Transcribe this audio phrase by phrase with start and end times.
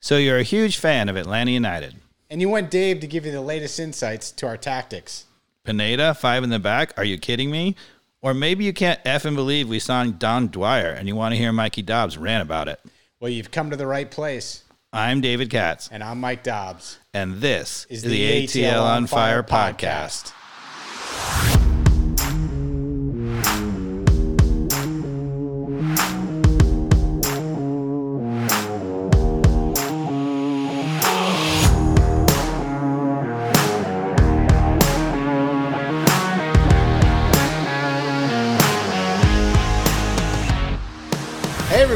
[0.00, 1.94] So you're a huge fan of Atlanta United.
[2.30, 5.26] And you want Dave to give you the latest insights to our tactics.
[5.64, 6.94] Pineda, five in the back.
[6.96, 7.76] Are you kidding me?
[8.22, 11.38] Or maybe you can't F and believe we signed Dom Dwyer and you want to
[11.38, 12.80] hear Mikey Dobbs rant about it.
[13.18, 14.64] Well, you've come to the right place.
[14.92, 16.98] I'm David Katz, And I'm Mike Dobbs.
[17.14, 20.32] and this Is is, the the ATL on Fire Fire podcast.
[20.32, 21.69] Hey,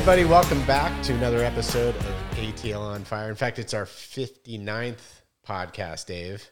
[0.07, 3.31] everybody, welcome back to another episode of ATL on Fire.
[3.31, 4.99] In fact, it's our 59th
[5.49, 6.47] podcast, Dave.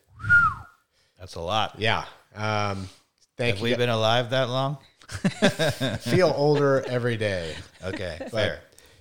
[1.18, 1.74] That's a lot.
[1.76, 2.06] Yeah.
[2.34, 2.88] Um,
[3.36, 3.72] thank Have you.
[3.72, 4.78] we been alive that long?
[6.00, 7.54] Feel older every day.
[7.84, 8.60] Okay, But fair.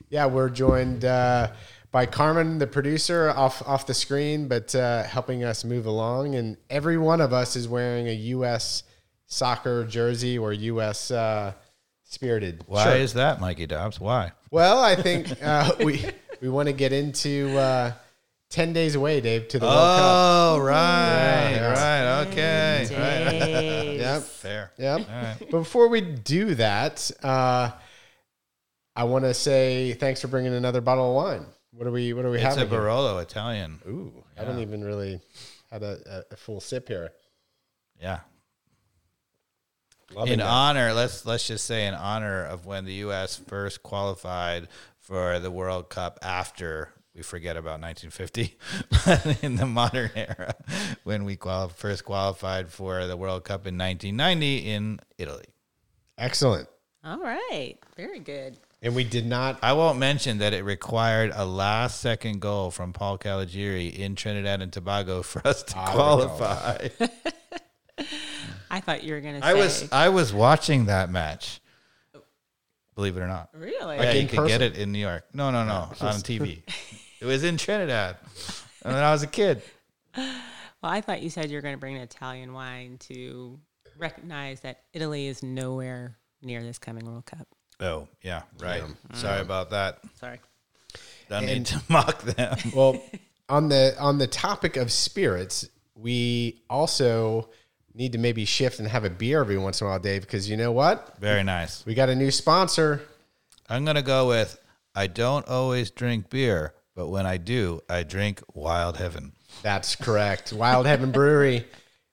[0.10, 1.54] yeah, we're joined uh,
[1.94, 6.36] by Carmen, the producer, off off the screen, but uh, helping us move along.
[6.36, 8.84] And every one of us is wearing a U.S.
[9.28, 11.10] soccer jersey or U.S.
[11.10, 11.54] Uh,
[12.04, 12.66] spirited.
[12.68, 13.00] Why shirt.
[13.00, 13.98] is that, Mikey Dobbs?
[13.98, 14.34] Why?
[14.52, 16.04] Well, I think uh, we
[16.42, 17.94] we want to get into uh,
[18.50, 20.02] ten days away, Dave, to the World Cup.
[20.04, 21.72] Oh, right, Yeah.
[21.72, 23.40] right, okay, right.
[23.40, 24.00] Days.
[24.02, 24.72] Yep, Fair.
[24.78, 25.00] yep.
[25.10, 25.38] All right.
[25.40, 27.72] But before we do that, uh,
[28.96, 31.46] I want to say thanks for bringing another bottle of wine.
[31.74, 32.12] What are we?
[32.12, 32.70] What are we It's a having?
[32.70, 32.80] here?
[32.82, 33.80] Barolo Italian.
[33.88, 35.22] Ooh, I haven't even really
[35.72, 37.12] had a, a, a full sip here.
[38.02, 38.20] Yeah.
[40.14, 40.48] Loving in that.
[40.48, 43.36] honor, let's let's just say in honor of when the U.S.
[43.36, 44.68] first qualified
[45.00, 48.58] for the World Cup after we forget about 1950,
[49.06, 50.56] but in the modern era
[51.04, 55.46] when we quali- first qualified for the World Cup in 1990 in Italy.
[56.18, 56.70] Excellent.
[57.04, 57.76] All right.
[57.98, 58.58] Very good.
[58.84, 59.60] And we did not.
[59.62, 64.62] I won't mention that it required a last second goal from Paul Caligiuri in Trinidad
[64.62, 66.88] and Tobago for us to ah, I qualify.
[68.72, 69.48] I thought you were going to say.
[69.48, 71.60] I was I was watching that match.
[72.96, 73.50] Believe it or not.
[73.54, 73.98] Really?
[73.98, 75.26] Yeah, in you could get it in New York.
[75.34, 76.62] No, no, no, on TV.
[77.22, 78.18] it was in Trinidad
[78.84, 79.62] when I was a kid.
[80.16, 80.34] well,
[80.84, 83.60] I thought you said you were going to bring an Italian wine to
[83.98, 87.48] recognize that Italy is nowhere near this coming World Cup.
[87.80, 88.84] Oh, yeah, right.
[88.84, 89.16] Mm.
[89.16, 90.00] Sorry about that.
[90.20, 90.40] Sorry.
[91.30, 92.58] Don't need to mock them.
[92.76, 93.02] Well,
[93.50, 97.50] on the on the topic of spirits, we also
[97.94, 100.50] need to maybe shift and have a beer every once in a while, Dave, because
[100.50, 101.18] you know what?
[101.20, 101.86] Very nice.
[101.86, 103.02] We got a new sponsor.
[103.70, 104.58] I'm gonna go with
[104.94, 109.34] I don't always drink beer, but when I do, I drink Wild Heaven.
[109.62, 110.52] That's correct.
[110.52, 111.66] Wild Heaven Brewery.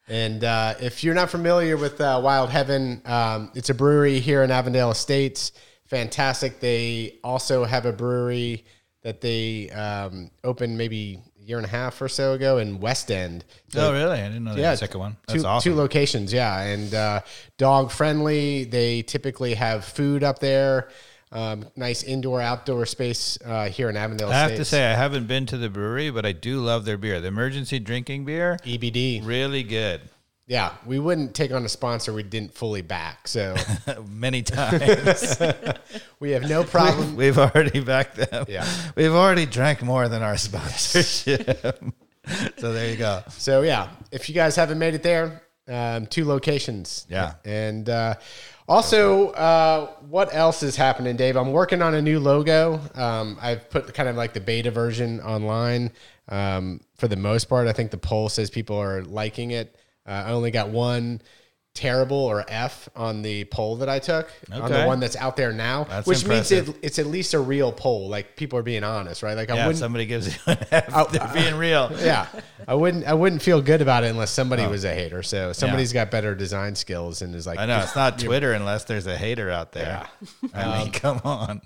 [0.08, 4.42] And uh, if you're not familiar with uh, Wild Heaven, um, it's a brewery here
[4.42, 5.52] in Avondale Estates.
[5.86, 6.60] Fantastic.
[6.60, 8.64] They also have a brewery
[9.02, 13.44] that they um, opened maybe year and a half or so ago in West End.
[13.68, 14.20] So oh, really?
[14.20, 15.16] I didn't know that yeah, second one.
[15.26, 15.72] That's two, awesome.
[15.72, 17.20] Two locations, yeah, and uh,
[17.56, 18.64] dog friendly.
[18.64, 20.88] They typically have food up there.
[21.30, 24.30] Um, nice indoor outdoor space uh, here in Avondale.
[24.30, 26.96] I have to say I haven't been to the brewery, but I do love their
[26.96, 27.20] beer.
[27.20, 29.26] The emergency drinking beer, EBD.
[29.26, 30.00] really good.
[30.48, 33.28] Yeah, we wouldn't take on a sponsor we didn't fully back.
[33.28, 33.54] So
[34.08, 35.38] Many times.
[36.20, 37.16] we have no problem.
[37.16, 38.46] We've already backed them.
[38.48, 38.66] Yeah.
[38.96, 41.84] We've already drank more than our sponsorship.
[42.56, 43.22] so there you go.
[43.28, 47.06] So yeah, if you guys haven't made it there, um, two locations.
[47.10, 47.34] Yeah.
[47.44, 48.14] and uh,
[48.66, 51.36] also, uh, what else is happening, Dave?
[51.36, 52.80] I'm working on a new logo.
[52.94, 55.92] Um, I've put kind of like the beta version online.
[56.28, 59.76] Um, for the most part, I think the poll says people are liking it.
[60.08, 61.20] Uh, I only got one
[61.74, 65.52] terrible or F on the poll that I took on the one that's out there
[65.52, 68.08] now, That's which means it, it's at least a real poll.
[68.08, 69.36] Like people are being honest, right?
[69.36, 71.12] Like I Yeah, wouldn't somebody gives you an F.
[71.12, 71.92] They're being real.
[72.00, 72.26] yeah,
[72.66, 73.04] I wouldn't.
[73.04, 75.22] I wouldn't feel good about it unless somebody was a hater.
[75.22, 78.84] So somebody's got better design skills and is like, I know it's not Twitter unless
[78.84, 80.08] there's a hater out there.
[80.52, 81.60] I mean, come on.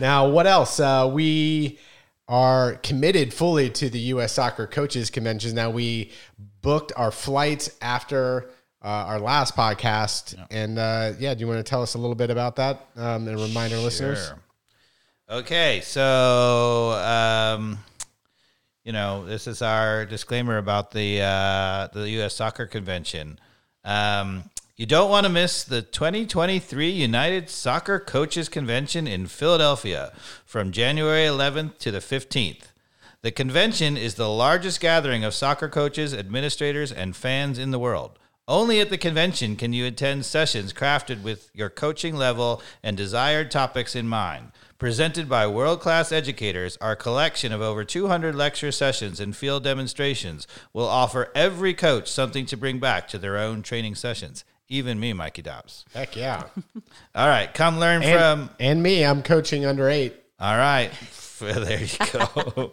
[0.00, 0.80] Now, what else?
[0.80, 1.78] Uh, we
[2.26, 4.32] are committed fully to the U.S.
[4.32, 5.54] Soccer Coaches Convention.
[5.54, 6.12] Now, we
[6.62, 8.50] booked our flights after
[8.82, 12.14] uh, our last podcast, and uh, yeah, do you want to tell us a little
[12.14, 14.32] bit about that um, and remind our listeners?
[15.28, 17.78] Okay, so um,
[18.84, 22.34] you know this is our disclaimer about the uh, the U.S.
[22.34, 23.38] Soccer Convention.
[23.84, 24.44] Um,
[24.76, 30.10] you don't want to miss the 2023 United Soccer Coaches Convention in Philadelphia
[30.46, 32.69] from January 11th to the 15th.
[33.22, 38.18] The convention is the largest gathering of soccer coaches, administrators, and fans in the world.
[38.48, 43.50] Only at the convention can you attend sessions crafted with your coaching level and desired
[43.50, 44.52] topics in mind.
[44.78, 50.46] Presented by world class educators, our collection of over 200 lecture sessions and field demonstrations
[50.72, 54.44] will offer every coach something to bring back to their own training sessions.
[54.68, 55.84] Even me, Mikey Dobbs.
[55.92, 56.44] Heck yeah.
[57.14, 58.18] All right, come learn And,
[58.48, 58.50] from.
[58.58, 60.14] and me, I'm coaching under eight.
[60.40, 60.90] All right.
[61.50, 62.72] There you go.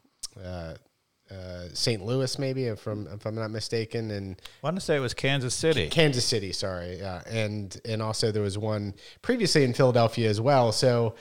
[1.30, 2.04] uh, St.
[2.04, 5.14] Louis, maybe if I'm if I'm not mistaken, and I want to say it was
[5.14, 5.88] Kansas City.
[5.88, 6.52] Kansas City.
[6.52, 10.70] Sorry, yeah, and and also there was one previously in Philadelphia as well.
[10.72, 11.14] So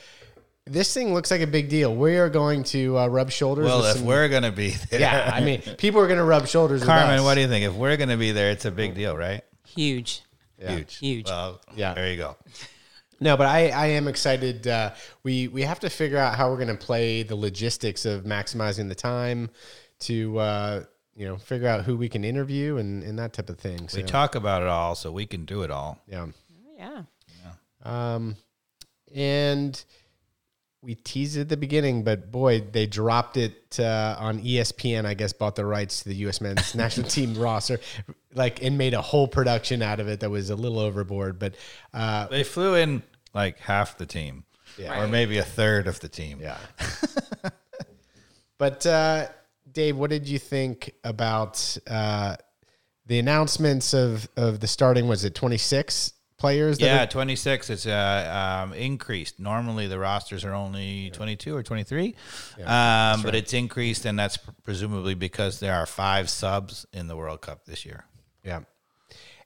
[0.66, 1.96] this thing looks like a big deal.
[1.96, 3.66] We are going to uh, rub shoulders.
[3.66, 5.00] Well, with if some, we're going to be there.
[5.00, 6.82] yeah, I mean, people are going to rub shoulders.
[6.82, 7.24] with Carmen, us.
[7.24, 7.66] what do you think?
[7.66, 9.44] If we're going to be there, it's a big deal, right?
[9.66, 10.22] Huge.
[10.60, 10.96] Huge.
[10.98, 11.26] Huge.
[11.28, 11.94] Well, Yeah.
[11.94, 12.38] There you go.
[13.20, 14.68] No, but I, I am excited.
[14.68, 14.92] Uh,
[15.24, 18.90] we we have to figure out how we're going to play the logistics of maximizing
[18.90, 19.50] the time
[20.08, 20.84] to uh,
[21.16, 23.88] you know figure out who we can interview and, and that type of thing.
[23.90, 26.02] So, We talk about it all, so we can do it all.
[26.08, 26.28] yeah,
[26.78, 27.04] Yeah.
[27.84, 28.36] um,
[29.14, 29.84] and
[30.82, 35.06] we teased it at the beginning, but boy, they dropped it uh, on ESPN.
[35.06, 36.42] I guess bought the rights to the U.S.
[36.42, 37.80] men's national team roster,
[38.34, 41.40] like and made a whole production out of it that was a little overboard.
[41.40, 41.56] But
[41.94, 43.02] uh, They flew in
[43.34, 44.44] like half the team,
[44.78, 45.02] Yeah.
[45.02, 46.40] or maybe a third of the team.
[46.42, 46.58] Yeah.
[48.58, 49.28] but uh,
[49.74, 52.36] Dave, what did you think about uh,
[53.06, 55.08] the announcements of of the starting?
[55.08, 56.78] Was it twenty six players?
[56.78, 57.70] that Yeah, are- 26.
[57.70, 59.40] It's uh, um, increased.
[59.40, 62.16] Normally, the rosters are only 22 or 23,
[62.66, 67.42] um, but it's increased, and that's presumably because there are five subs in the World
[67.42, 68.06] Cup this year.
[68.44, 68.62] yeah.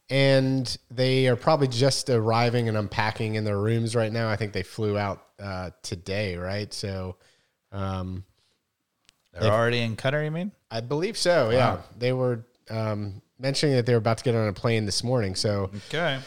[0.10, 4.30] And they are probably just arriving and unpacking in their rooms right now.
[4.30, 6.74] I think they flew out uh, today, right?
[6.74, 7.18] So,
[7.74, 8.24] um,
[9.34, 10.52] They're already in Qatar, you mean?
[10.72, 11.50] I believe so.
[11.52, 15.04] Yeah, they were um, mentioning that they were about to get on a plane this
[15.04, 15.36] morning.
[15.36, 16.20] So, Okay.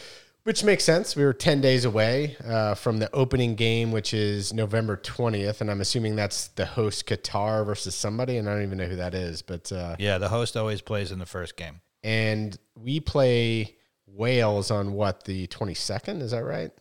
[0.43, 1.15] Which makes sense.
[1.15, 5.61] We were 10 days away uh, from the opening game, which is November 20th.
[5.61, 8.37] And I'm assuming that's the host Qatar versus somebody.
[8.37, 9.43] And I don't even know who that is.
[9.43, 11.81] But, uh, Yeah, the host always plays in the first game.
[12.03, 13.75] and we play
[14.07, 16.23] Wales on what, the 22nd?
[16.23, 16.71] Is that right?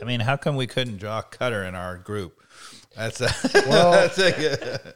[0.00, 2.40] I mean, how come we couldn't draw Qatar in our group?
[2.96, 3.28] That's a,
[3.68, 4.94] Well- that's a good,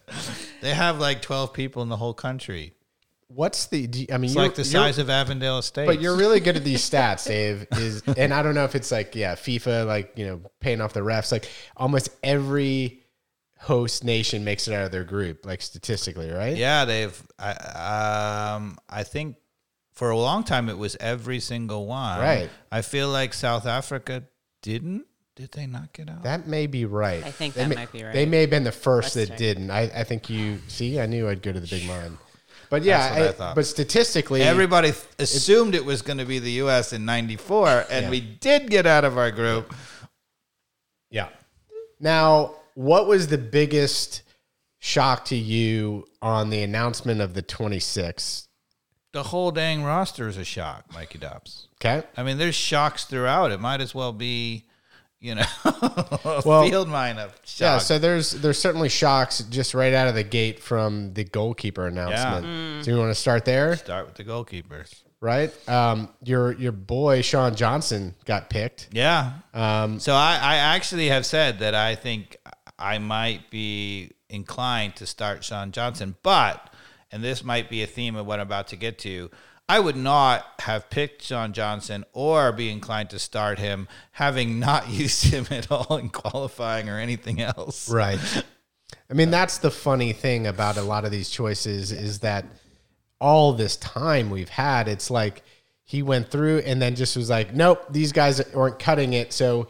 [0.63, 2.75] they have like 12 people in the whole country.
[3.29, 5.87] What's the, do you- I mean, It's like the size of Avondale Estate.
[5.87, 7.67] But you're really good at these stats, Dave.
[7.73, 10.93] Is and I don't know if it's like yeah, FIFA like you know paying off
[10.93, 11.31] the refs.
[11.31, 13.05] Like almost every
[13.61, 16.57] host nation makes it out of their group, like statistically, right?
[16.57, 17.23] Yeah, they've.
[17.39, 19.37] I, um, I think
[19.93, 22.19] for a long time it was every single one.
[22.19, 22.51] Right.
[22.73, 24.25] I feel like South Africa
[24.63, 25.05] didn't.
[25.41, 26.23] Did they not get out?
[26.23, 27.25] That may be right.
[27.25, 28.13] I think They that may, might be right.
[28.13, 29.39] They may have been the first Let's that check.
[29.39, 29.71] didn't.
[29.71, 31.01] I, I think you see.
[31.01, 32.19] I knew I'd go to the big mind.
[32.69, 33.55] But yeah, That's what I I- thought.
[33.55, 36.93] but statistically, Everybody th- assumed it was going to be the U.S.
[36.93, 38.11] in '94, and Yeah.
[38.11, 39.75] we did get out of our group.
[41.11, 41.29] yeah.
[41.99, 44.23] Now, what was the biggest
[44.79, 48.47] shock to you on the announcement of the 26?
[49.13, 51.67] The whole dang roster is a shock, Mikey Dobbs.
[51.77, 52.07] Okay.
[52.17, 53.51] I mean, there's shocks throughout.
[53.51, 54.67] It might as well be,
[55.21, 55.45] you know,
[56.45, 57.61] Well, field mine of shocks.
[57.61, 61.87] Yeah, so there's there's certainly shocks just right out of the gate from the goalkeeper
[61.87, 62.85] announcement.
[62.85, 65.03] So you want to start there, Start with the goalkeepers.
[65.21, 65.53] right?
[65.69, 68.89] Um, your your boy Sean Johnson got picked.
[68.93, 69.33] Yeah.
[69.55, 72.37] Um, So I, I actually have said that I think
[72.79, 76.73] I might be inclined to start Sean Johnson, but
[77.13, 79.31] and this might be a theme of what I'm about to get to.
[79.71, 84.89] I would not have picked Sean Johnson or be inclined to start him, having not
[84.91, 87.89] used him at all in qualifying or anything else.
[87.89, 88.19] Right.
[89.09, 92.47] I mean, that's the funny thing about a lot of these choices is that
[93.21, 95.45] all this time we've had, it's like
[95.85, 99.33] he went through and then just was like, nope, these guys aren't cutting it.
[99.33, 99.69] So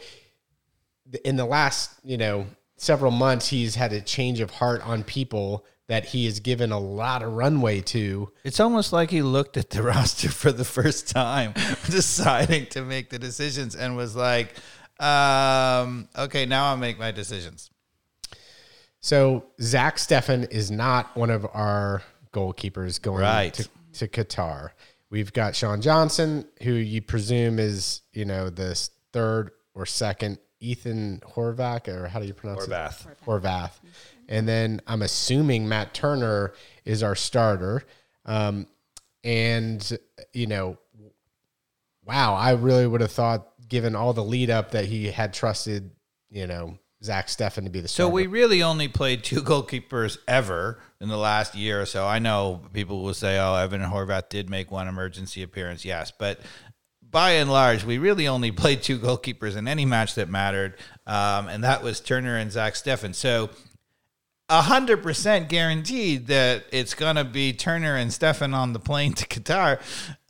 [1.27, 2.47] in the last, you know,
[2.79, 6.79] several months, he's had a change of heart on people that he has given a
[6.79, 8.31] lot of runway to.
[8.45, 11.53] It's almost like he looked at the roster for the first time,
[11.91, 14.55] deciding to make the decisions, and was like,
[15.01, 17.71] Um, okay, now I'll make my decisions.
[19.01, 23.53] So Zach Steffen is not one of our goalkeepers going Right.
[23.55, 24.71] to, to Qatar.
[25.11, 31.21] We've got Sean Johnson, who you presume is, you know, this third or second Ethan
[31.35, 32.71] Horvath, or how do you pronounce it?
[32.71, 33.07] Horvath.
[33.27, 33.73] Horvath.
[34.31, 36.55] And then I'm assuming Matt Turner
[36.87, 37.83] is our starter.
[38.25, 38.67] Um,
[39.23, 39.99] and,
[40.33, 40.79] you know,
[42.07, 45.91] wow, I really would have thought, given all the lead up, that he had trusted,
[46.31, 50.79] you know, Zach Steffen to be the So we really only played two goalkeepers ever
[51.01, 52.07] in the last year or so.
[52.07, 56.41] I know people will say, "Oh, Evan Horvath did make one emergency appearance." Yes, but
[57.01, 61.49] by and large, we really only played two goalkeepers in any match that mattered, um,
[61.49, 63.15] and that was Turner and Zach Steffen.
[63.15, 63.51] So.
[64.51, 69.27] A hundred percent guaranteed that it's gonna be Turner and Steffen on the plane to
[69.27, 69.79] Qatar,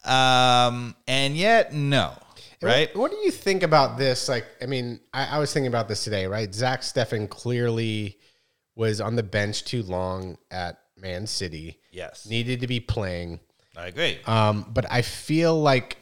[0.06, 2.12] um, and yet no,
[2.60, 2.94] right?
[2.94, 4.28] What, what do you think about this?
[4.28, 6.54] Like, I mean, I, I was thinking about this today, right?
[6.54, 8.18] Zach Steffen clearly
[8.74, 13.40] was on the bench too long at Man City, Yes, needed to be playing.
[13.74, 14.18] I agree.
[14.26, 15.96] Um, but I feel like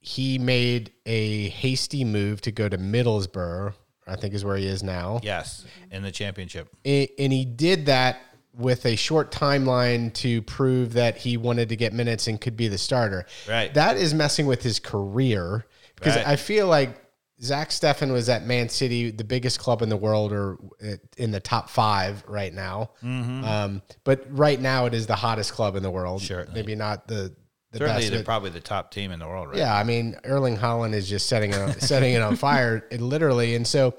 [0.00, 3.74] he made a hasty move to go to Middlesbrough,
[4.10, 5.20] I think is where he is now.
[5.22, 6.68] yes, in the championship.
[6.84, 8.20] A- and he did that
[8.52, 12.66] with a short timeline to prove that he wanted to get minutes and could be
[12.68, 13.24] the starter.
[13.48, 13.72] Right.
[13.74, 15.64] That is messing with his career
[15.94, 16.26] because Right.
[16.26, 16.96] I feel like
[17.42, 21.30] Zach Steffen was at Man City, the biggest club in the world, or uh, in
[21.30, 22.90] the top five right now.
[23.02, 23.44] Mm-hmm.
[23.44, 26.20] Um, but right now, it is the hottest club in the world.
[26.20, 26.60] Certainly.
[26.60, 27.34] Maybe not the
[27.72, 28.12] the Certainly, best.
[28.12, 29.58] they're probably the top team in the world, right?
[29.58, 33.00] yeah, I mean, Erling Haaland is just setting it on, setting it on fire, it
[33.00, 33.54] literally.
[33.54, 33.94] And so,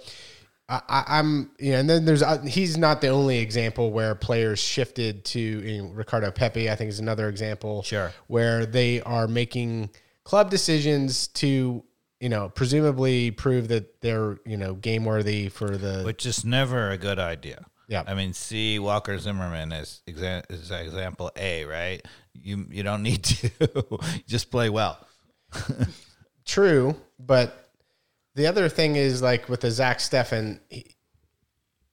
[0.70, 4.60] I, I'm, you know, and then there's uh, he's not the only example where players
[4.60, 6.70] shifted to you know, Ricardo Pepi.
[6.70, 8.14] I think is another example, Sure.
[8.28, 9.90] where they are making
[10.24, 11.84] club decisions to,
[12.22, 16.04] you know, presumably prove that they're you know game worthy for the.
[16.04, 17.66] which is never a good idea.
[17.90, 18.04] Yeah.
[18.08, 22.02] I mean, see Walker Zimmerman as, exa- as example A, right?
[22.34, 24.98] You you don't need to just play well.
[26.46, 27.70] True, but
[28.36, 30.86] the other thing is like with the Zach Steffen, he,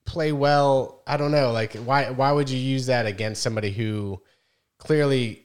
[0.04, 1.02] play well.
[1.06, 1.52] I don't know.
[1.52, 4.22] Like why why would you use that against somebody who
[4.78, 5.44] clearly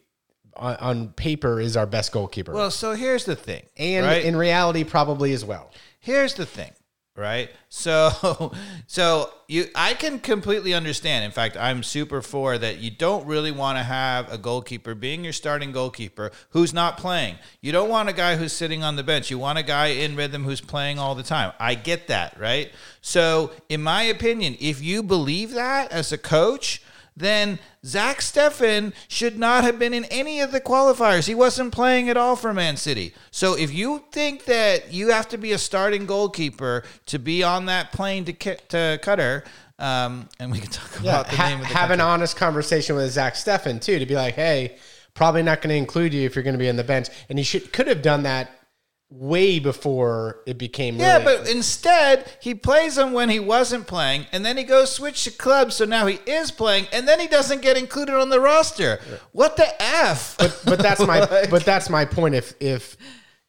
[0.56, 4.24] on, on paper is our best goalkeeper, Well, so here's the thing, and right?
[4.24, 5.72] in reality probably as well.
[6.00, 6.72] here's the thing
[7.16, 7.50] right?
[7.70, 8.54] So
[8.88, 11.26] so you i can completely understand.
[11.26, 15.24] In fact i'm super for that you don't really want to have a goalkeeper being
[15.24, 17.38] your starting goalkeeper who's not playing.
[17.62, 19.32] You don't want a guy who's sitting on the bench.
[19.32, 21.54] You want a guy in rhythm who's playing all the time.
[21.60, 22.72] I get that right?
[23.02, 26.83] So in my opinion if you believe that as a coach
[27.16, 31.28] then Zach Steffen should not have been in any of the qualifiers.
[31.28, 33.14] He wasn't playing at all for Man City.
[33.32, 37.66] So if you think that you have to be a starting goalkeeper to be on
[37.66, 39.46] that plane to Ki- to Qatar,
[39.80, 42.96] um, and we can talk about the Ha- name of the have an honest conversation
[42.96, 44.78] with Zach Steffen too to be like, hey,
[45.14, 47.38] probably not going to include you if you're going to be on the bench, and
[47.38, 48.50] he should could have done that
[49.16, 54.26] way before it became Yeah, really- but instead he plays him when he wasn't playing,
[54.32, 57.28] and then he goes switch to clubs, so now he is playing, and then he
[57.28, 59.00] doesn't get included on the roster.
[59.32, 60.36] What the f?
[60.66, 62.34] but that's my Like- but that's my point.
[62.36, 62.98] If if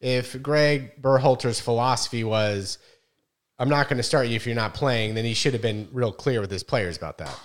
[0.01, 2.77] if Greg Berhalter's philosophy was,
[3.57, 5.87] I'm not going to start you if you're not playing, then he should have been
[5.91, 7.35] real clear with his players about that.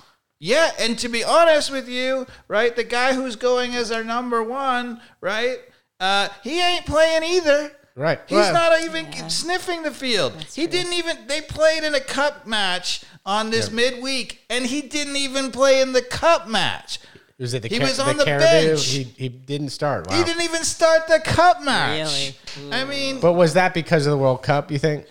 [0.40, 4.42] Yeah, and to be honest with you, right, the guy who's going as our number
[4.42, 5.58] one, right,
[6.00, 7.72] uh, he ain't playing either.
[8.00, 8.18] Right.
[8.26, 10.32] He's Well- not even sniffing the field.
[10.54, 11.18] he didn't even.
[11.26, 15.92] They played in a cup match on this midweek, and he didn't even play in
[15.92, 16.98] the cup match.
[17.38, 18.46] Was it the He Ca- was on the Carabao?
[18.46, 18.86] bench.
[18.86, 20.06] He, he didn't start.
[20.08, 20.16] Wow.
[20.16, 22.34] He didn't even start the cup match.
[22.56, 22.72] Really?
[22.72, 24.70] I mean, but was that because of the World Cup?
[24.70, 25.04] You think?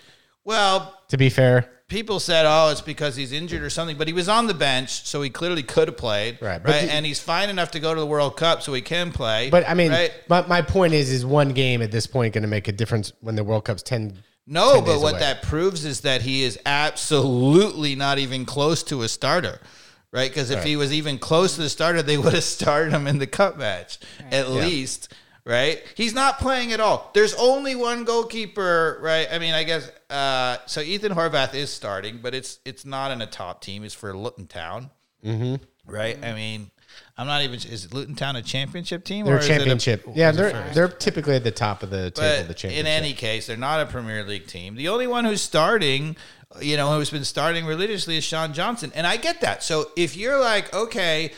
[0.43, 4.13] well, To be fair, people said, "Oh, it's because he's injured or something," but he
[4.13, 7.05] was on the bench, so he clearly could have played, Right, Right, but the- and
[7.05, 9.49] he's fine enough to go to the World Cup, so he can play.
[9.49, 10.13] but I mean, right?
[10.27, 13.11] but my point is, is one game at this point going to make a difference
[13.21, 14.13] when the World Cup's ten?
[14.47, 15.19] No, 10 but days what away?
[15.19, 19.59] that proves is that he is absolutely not even close to a starter,
[20.11, 20.29] right?
[20.29, 20.67] Because if Right.
[20.67, 23.57] he was even close to the starter, they would have started him in the cup
[23.57, 23.99] match
[24.31, 25.09] at least,
[25.45, 25.81] right?
[25.95, 27.11] He's not playing at all.
[27.13, 29.27] There's only one goalkeeper, right?
[29.31, 30.81] I mean, I guess uh, so.
[30.81, 33.83] Ethan Horvath is starting, but it's it's not in a top team.
[33.83, 34.89] It's for Luton Town,
[35.23, 35.55] mm-hmm.
[35.85, 36.23] right?
[36.23, 36.71] I mean.
[37.17, 37.55] I'm not even.
[37.55, 39.25] Is Luton Town a championship team?
[39.25, 40.05] They're or is it a- championship.
[40.15, 40.73] yeah, they're first?
[40.73, 42.41] they're typically at the top of the table.
[42.41, 42.79] But The championship.
[42.79, 44.75] in any case, they're not a Premier League team.
[44.75, 46.15] The only one who's starting,
[46.61, 48.91] you know, who's been starting religiously is Sean Johnson.
[48.95, 49.63] And I get that.
[49.63, 51.31] So if you're like, okay,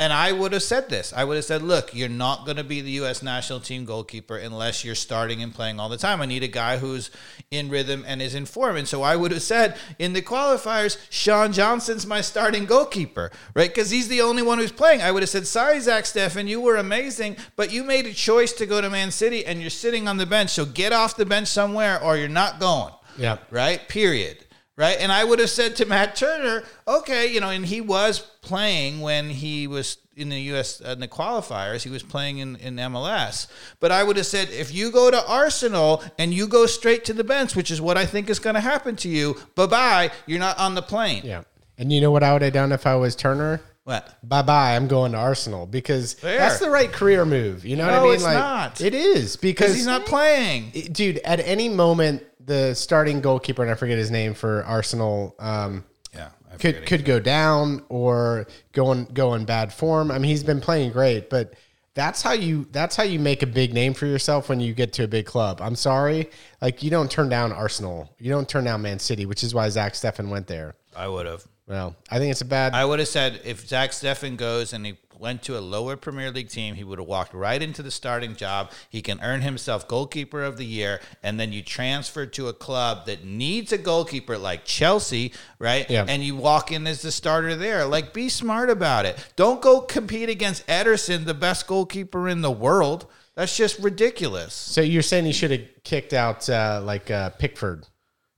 [0.00, 1.12] and I would have said this.
[1.12, 3.20] I would have said, look, you're not going to be the U.S.
[3.20, 6.22] national team goalkeeper unless you're starting and playing all the time.
[6.22, 7.10] I need a guy who's
[7.50, 8.76] in rhythm and is in form.
[8.76, 13.68] And so I would have said in the qualifiers, Sean Johnson's my starting goalkeeper, right?
[13.68, 15.02] Because he's the only one who's playing.
[15.02, 18.52] I would have said, sorry, Zach Steffen, you were amazing, but you made a choice
[18.52, 20.50] to go to Man City and you're sitting on the bench.
[20.50, 22.94] So get off the bench somewhere or you're not going.
[23.16, 23.38] Yeah.
[23.50, 23.88] Right?
[23.88, 24.44] Period
[24.78, 24.96] right?
[24.98, 29.00] And I would have said to Matt Turner, okay, you know, and he was playing
[29.00, 30.80] when he was in the U.S.
[30.80, 31.82] Uh, in the qualifiers.
[31.82, 33.48] He was playing in, in MLS.
[33.80, 37.12] But I would have said, if you go to Arsenal and you go straight to
[37.12, 40.10] the bench, which is what I think is going to happen to you, bye bye,
[40.26, 41.22] you're not on the plane.
[41.24, 41.42] Yeah.
[41.76, 43.60] And you know what I would have done if I was Turner?
[43.84, 44.18] What?
[44.22, 44.76] Bye bye.
[44.76, 46.38] I'm going to Arsenal because Fair.
[46.38, 47.64] that's the right career move.
[47.64, 48.14] You know what I mean?
[48.14, 48.80] it's not.
[48.80, 50.70] It is because he's not playing.
[50.92, 51.18] dude.
[51.18, 55.34] At any moment, the starting goalkeeper and I forget his name for Arsenal.
[55.38, 56.28] Um, Yeah.
[56.52, 60.10] I could could go down or go in go in bad form.
[60.10, 61.54] I mean, he's been playing great, but
[61.94, 64.92] that's how you that's how you make a big name for yourself when you get
[64.94, 65.60] to a big club.
[65.60, 66.30] I'm sorry,
[66.62, 69.68] like you don't turn down Arsenal, you don't turn down Man City, which is why
[69.68, 70.74] Zach Steffen went there.
[70.96, 71.44] I would have.
[71.66, 72.72] Well, I think it's a bad.
[72.72, 76.30] I would have said if Zach Steffen goes and he went to a lower Premier
[76.30, 78.70] League team, he would have walked right into the starting job.
[78.88, 83.06] He can earn himself goalkeeper of the year, and then you transfer to a club
[83.06, 85.88] that needs a goalkeeper like Chelsea, right?
[85.90, 86.04] Yeah.
[86.08, 87.84] And you walk in as the starter there.
[87.84, 89.16] Like, be smart about it.
[89.36, 93.06] Don't go compete against Ederson, the best goalkeeper in the world.
[93.34, 94.52] That's just ridiculous.
[94.52, 97.86] so you're saying he should have kicked out uh, like uh, Pickford?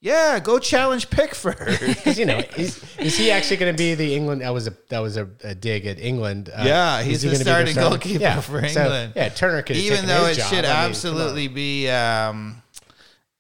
[0.03, 1.59] Yeah, go challenge Pickford.
[1.81, 4.41] Because you know, is, is he actually going to be the England?
[4.41, 6.49] That was a that was a, a dig at England.
[6.49, 7.91] Uh, Yeah, he's he the gonna be starting starter?
[7.91, 9.13] goalkeeper Yeah, for so, England.
[9.15, 10.51] yeah, Turner could even though his it job.
[10.51, 12.63] should I mean, absolutely be um,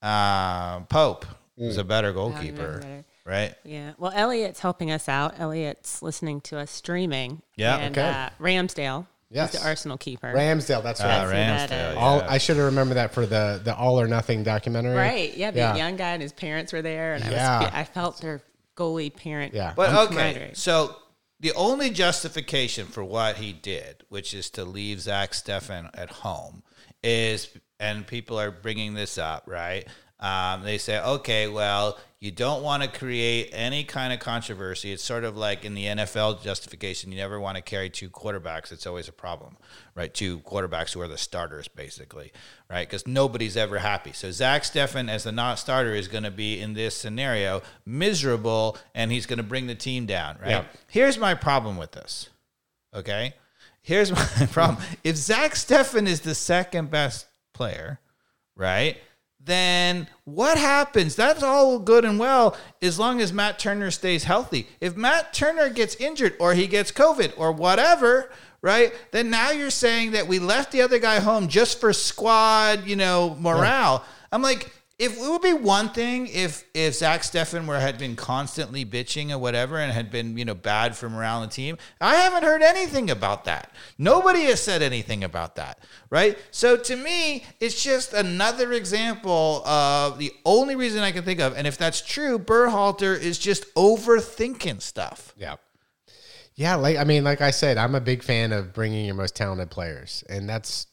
[0.02, 1.24] uh, Pope,
[1.56, 3.04] who's a better goalkeeper, better.
[3.24, 3.54] right?
[3.64, 3.92] Yeah.
[3.98, 5.38] Well, Elliot's helping us out.
[5.40, 7.42] Elliot's listening to us streaming.
[7.56, 8.08] Yeah, And okay.
[8.08, 9.54] uh, Ramsdale Yes.
[9.54, 10.32] is the Arsenal keeper.
[10.34, 10.82] Ramsdale.
[10.82, 11.26] That's Uh, right.
[11.28, 12.20] see that, Ramsdale, uh, All.
[12.22, 14.96] I should have remembered that for the the All or Nothing documentary.
[14.96, 15.36] Right.
[15.36, 15.50] Yeah.
[15.52, 15.76] The Yeah.
[15.76, 17.28] young guy and his parents were there, and I
[17.62, 18.42] was I felt their
[18.76, 19.54] goalie parent.
[19.54, 19.72] Yeah.
[19.76, 20.50] But okay, camaraderie.
[20.54, 20.96] so
[21.38, 26.62] the only justification for what he did, which is to leave Zach Steffen at home,
[27.02, 29.86] is, and people are bringing this up, right?
[30.20, 34.92] Um, they say, okay, well, you don't want to create any kind of controversy.
[34.92, 38.70] It's sort of like in the NFL justification, you never want to carry two quarterbacks.
[38.70, 39.56] It's always a problem,
[39.94, 40.12] right?
[40.12, 42.30] Two quarterbacks who are the starters, basically,
[42.68, 42.86] right?
[42.86, 44.12] Because nobody's ever happy.
[44.12, 48.76] So Zach Steffen, as the not starter, is going to be in this scenario miserable,
[48.94, 50.50] and he's going to bring the team down, right?
[50.50, 50.64] Yeah.
[50.88, 52.28] Here's my problem with this.
[52.94, 53.32] Okay,
[53.80, 54.84] here's my problem.
[55.02, 57.98] If Zach Steffen is the second best player,
[58.56, 58.98] right?
[59.42, 61.16] Then what happens?
[61.16, 64.68] That's all good and well as long as Matt Turner stays healthy.
[64.80, 68.92] If Matt Turner gets injured or he gets COVID or whatever, right?
[69.12, 72.96] Then now you're saying that we left the other guy home just for squad, you
[72.96, 74.04] know, morale.
[74.30, 78.16] I'm like, if it would be one thing if if Zach Steffen were had been
[78.16, 82.16] constantly bitching or whatever and had been you know bad from around the team, I
[82.16, 83.72] haven't heard anything about that.
[83.96, 85.78] Nobody has said anything about that,
[86.10, 86.38] right?
[86.50, 91.56] So to me, it's just another example of the only reason I can think of,
[91.56, 95.34] and if that's true, Berhalter is just overthinking stuff.
[95.36, 95.56] Yeah.
[96.56, 99.34] Yeah, like I mean, like I said, I'm a big fan of bringing your most
[99.34, 100.88] talented players, and that's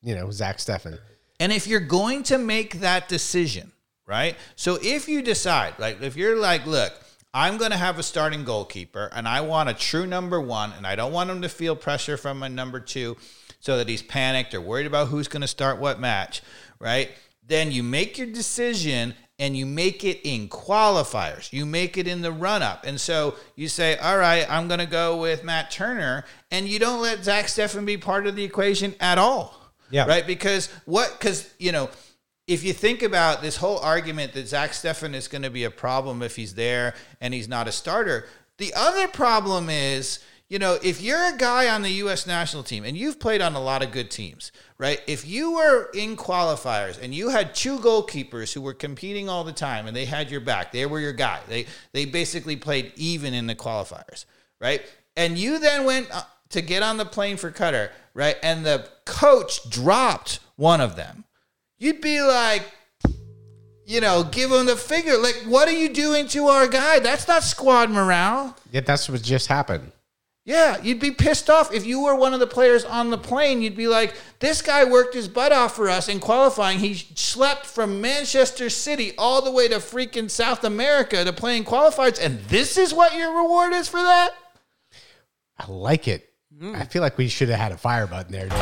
[0.00, 1.00] you know Zach Steffen.
[1.42, 3.72] And if you're going to make that decision,
[4.06, 4.36] right?
[4.54, 6.92] So if you decide, like, if you're like, look,
[7.34, 10.86] I'm going to have a starting goalkeeper and I want a true number one, and
[10.86, 13.16] I don't want him to feel pressure from my number two
[13.58, 16.42] so that he's panicked or worried about who's going to start what match,
[16.78, 17.10] right?
[17.44, 21.52] Then you make your decision and you make it in qualifiers.
[21.52, 22.86] You make it in the run up.
[22.86, 26.78] And so you say, all right, I'm going to go with Matt Turner, and you
[26.78, 29.61] don't let Zach Steffen be part of the equation at all.
[29.92, 30.06] Yeah.
[30.06, 30.26] Right?
[30.26, 31.90] Because what, because, you know,
[32.48, 35.70] if you think about this whole argument that Zach Steffen is going to be a
[35.70, 38.26] problem if he's there and he's not a starter,
[38.58, 42.26] the other problem is, you know, if you're a guy on the U.S.
[42.26, 45.00] national team and you've played on a lot of good teams, right?
[45.06, 49.52] If you were in qualifiers and you had two goalkeepers who were competing all the
[49.52, 51.40] time and they had your back, they were your guy.
[51.48, 54.26] They they basically played even in the qualifiers,
[54.60, 54.82] right?
[55.16, 56.22] And you then went uh,
[56.52, 58.36] to get on the plane for Qatar, right?
[58.42, 61.24] And the coach dropped one of them.
[61.78, 62.64] You'd be like,
[63.86, 65.18] you know, give him the figure.
[65.18, 67.00] Like, what are you doing to our guy?
[67.00, 68.56] That's not squad morale.
[68.70, 69.92] Yeah, that's what just happened.
[70.44, 73.62] Yeah, you'd be pissed off if you were one of the players on the plane.
[73.62, 76.80] You'd be like, this guy worked his butt off for us in qualifying.
[76.80, 81.64] He slept from Manchester City all the way to freaking South America to play in
[81.64, 84.30] qualifiers, and this is what your reward is for that?
[85.56, 86.31] I like it.
[86.62, 86.76] Mm.
[86.76, 88.46] I feel like we should have had a fire button there.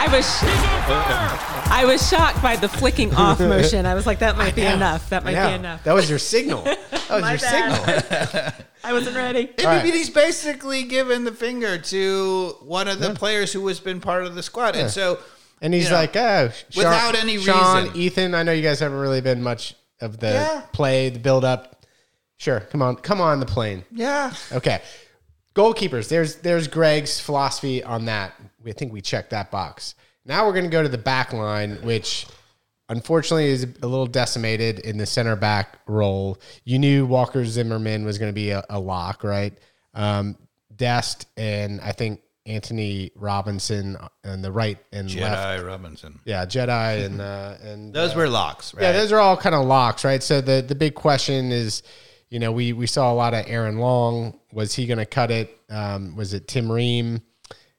[0.00, 0.26] I was
[1.70, 3.86] I was shocked by the flicking off motion.
[3.86, 5.08] I was like, that might be enough.
[5.10, 5.84] That might be enough.
[5.84, 6.66] That was your signal.
[7.08, 8.04] That was My your bad.
[8.04, 8.52] signal.
[8.84, 9.48] I wasn't ready.
[9.60, 9.82] I right.
[9.82, 14.26] mean, he's basically given the finger to one of the players who has been part
[14.26, 15.18] of the squad, and so
[15.62, 17.96] And he's you know, like, oh, Sean, without any Sean, reason.
[17.98, 20.60] Ethan, I know you guys haven't really been much of the Yeah.
[20.74, 21.82] play, the build up.
[22.36, 23.86] Sure, come on, come on the plane.
[23.90, 24.82] yeah, Okay.
[25.54, 26.08] Goalkeepers.
[26.08, 28.34] There's there's Greg's philosophy on that.
[28.62, 29.94] We I think we checked that box.
[30.24, 32.26] Now we're gonna go to the back line, which
[32.88, 36.38] unfortunately is a little decimated in the center back role.
[36.64, 39.56] You knew Walker Zimmerman was gonna be a, a lock, right?
[39.94, 40.36] Um,
[40.76, 45.36] Dest and I think Antonee Robinson on the right and left.
[45.60, 46.18] Jedi Robinson.
[46.24, 48.82] Yeah, Jedi and uh, and Those were locks, right?
[48.82, 50.22] yeah, those are all kind of locks, right?
[50.22, 51.82] So the the big question is,
[52.30, 54.38] you know, we we saw a lot of Aaron Long.
[54.52, 55.58] Was he going to cut it?
[55.70, 57.22] Um, was it Tim Ream?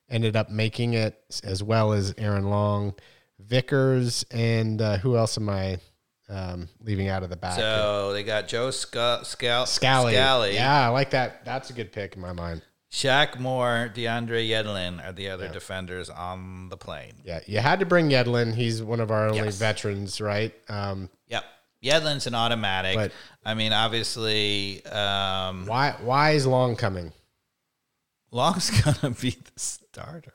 [0.09, 2.95] Ended up making it as well as Aaron Long,
[3.39, 5.77] Vickers, and uh, who else am I
[6.29, 7.53] um, leaving out of the back?
[7.57, 10.13] so they got Joe Sc- Scal- Scally.
[10.15, 11.45] Scally, Yeah, I like that.
[11.45, 12.63] That's a good pick in my mind.
[12.91, 17.13] Shaq Moore, DeAndre Yedlin are the other defenders on the plane.
[17.23, 18.55] Yeah, you had to bring Yedlin.
[18.55, 19.59] He's one of our only Yes.
[19.59, 20.53] veterans, right?
[20.69, 21.43] Um, Yep.
[21.83, 22.95] Yedlin's an automatic.
[22.95, 23.11] But-
[23.45, 27.13] I mean, obviously, um, why why is Long coming?
[28.31, 30.33] Long's gonna be the starter.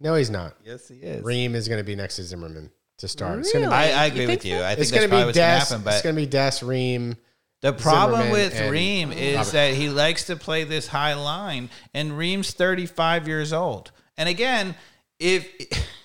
[0.00, 0.54] No, he's not.
[0.64, 1.24] Yes, he is.
[1.24, 3.40] Ream is going to be next to Zimmerman to start.
[3.40, 3.90] It's going to Really?
[3.92, 4.58] I, I agree think with you.
[4.58, 4.64] so?
[4.64, 5.74] I think It's that's going to probably be what's going to Des.
[5.74, 5.88] happen.
[5.92, 7.16] It's going to be Des Ream.
[7.62, 9.50] the problem Zimmerman with and Ream is Robert.
[9.52, 13.90] that he likes to play this high line, and Ream's 35 years old.
[14.16, 14.76] And again,
[15.18, 15.48] if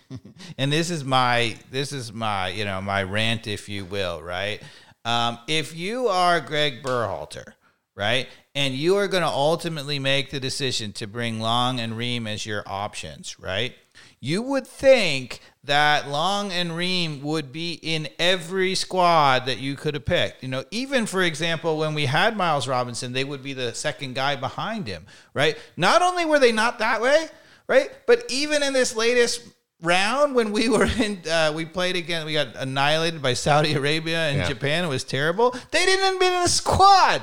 [0.57, 4.61] and this is my this is my you know my rant, if you will, right?
[5.05, 7.53] Um, if you are Greg Berhalter,
[7.95, 12.27] right, and you are going to ultimately make the decision to bring Long and Ream
[12.27, 13.73] as your options, right?
[14.19, 19.95] You would think that Long and Ream would be in every squad that you could
[19.95, 20.43] have picked.
[20.43, 24.15] You know, even for example, when we had Miles Robinson, they would be the second
[24.15, 25.57] guy behind him, right?
[25.75, 27.27] Not only were they not that way,
[27.67, 29.41] right, but even in this latest
[29.83, 34.29] round when we were in, uh, we played again, we got annihilated by Saudi Arabia
[34.29, 34.47] and Yeah.
[34.47, 34.85] Japan.
[34.85, 35.51] It was terrible.
[35.71, 37.21] They didn't even be in a squad.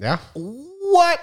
[0.00, 0.18] Yeah.
[0.34, 1.20] What?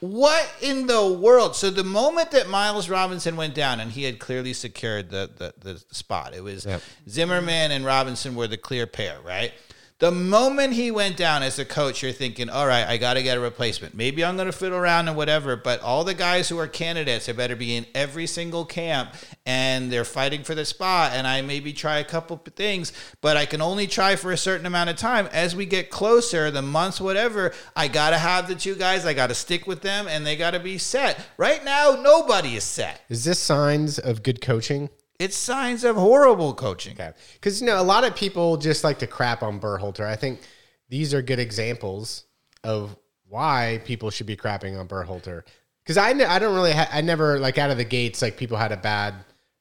[0.00, 1.56] What in the world?
[1.56, 5.54] So the moment that Miles Robinson went down, and he had clearly secured the the,
[5.58, 6.82] the spot, it was Yep.
[7.08, 9.52] Zimmerman and Robinson were the clear pair, right?
[10.00, 13.22] The moment he went down as a coach, you're thinking, all right, I got to
[13.22, 13.94] get a replacement.
[13.94, 17.26] Maybe I'm going to fiddle around and whatever, but all the guys who are candidates,
[17.26, 19.14] they better be in every single camp
[19.46, 21.12] and they're fighting for the spot.
[21.14, 24.66] And I maybe try a couple things, but I can only try for a certain
[24.66, 25.28] amount of time.
[25.32, 29.06] As we get closer, the months, whatever, I got to have the two guys.
[29.06, 31.24] I got to stick with them and they got to be set.
[31.36, 33.00] Right now, nobody is set.
[33.08, 34.90] Is this signs of good coaching?
[35.18, 36.94] It's signs of horrible coaching.
[36.94, 37.12] Okay.
[37.34, 40.04] Because, you know, a lot of people just like to crap on Berhalter.
[40.04, 40.40] I think
[40.88, 42.24] these are good examples
[42.62, 42.96] of
[43.28, 45.42] why people should be crapping on Berhalter.
[45.82, 48.56] Because I, I don't really, ha- I never, like, out of the gates, like, people
[48.56, 49.14] had a bad,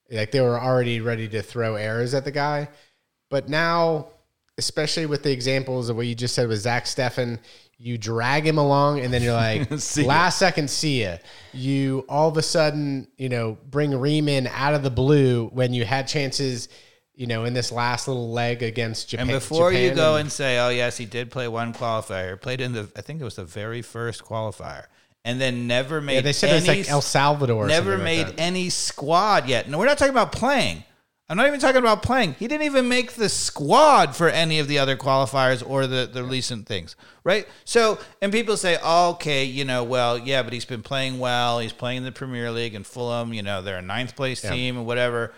[0.09, 2.69] like, they were already ready to throw arrows at the guy.
[3.29, 4.07] But now,
[4.57, 7.39] especially with the examples of what you just said with Zach Steffen,
[7.83, 11.17] you drag him along and then you're like, last second, see ya.
[11.51, 15.73] You all of a sudden, you know, bring Ream in out of the blue when
[15.73, 16.69] you had chances,
[17.13, 19.29] you know, in this last little leg against Japan.
[19.29, 22.71] And before you go and say, "Oh yes, he did play one qualifier," played in
[22.71, 24.85] the I think it was the very first qualifier,
[25.25, 26.15] and then never made.
[26.15, 27.67] yeah, they said any, it was like El Salvador.
[27.67, 29.69] never something like made any squad yet.
[29.69, 30.85] No, we're not talking about playing.
[31.33, 32.35] I'm not even talking about playing.
[32.35, 36.23] He didn't even make the squad for any of the other qualifiers or the, the
[36.23, 37.47] recent things, right?
[37.65, 41.57] So, and people say, oh, okay, you know, well, yeah, but he's been playing well.
[41.57, 44.77] He's playing in the Premier League and Fulham, you know, they're a ninth place team
[44.77, 45.33] and whatever.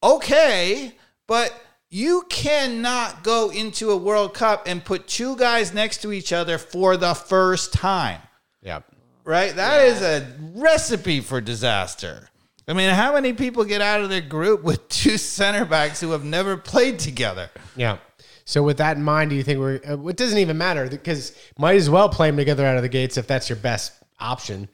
[0.00, 0.94] Okay,
[1.26, 6.32] but you cannot go into a World Cup and put two guys next to each
[6.32, 8.20] other for the first time
[8.62, 8.82] Yeah.
[9.24, 9.56] right?
[9.56, 12.29] That is a recipe for disaster.
[12.70, 16.12] I mean, how many people get out of their group with two center backs who
[16.12, 17.50] have never played together?
[17.74, 17.98] Yeah.
[18.44, 19.80] So with that in mind, do you think we're?
[19.86, 22.88] Uh, it doesn't even matter because might as well play them together out of the
[22.88, 24.68] gates if that's your best option.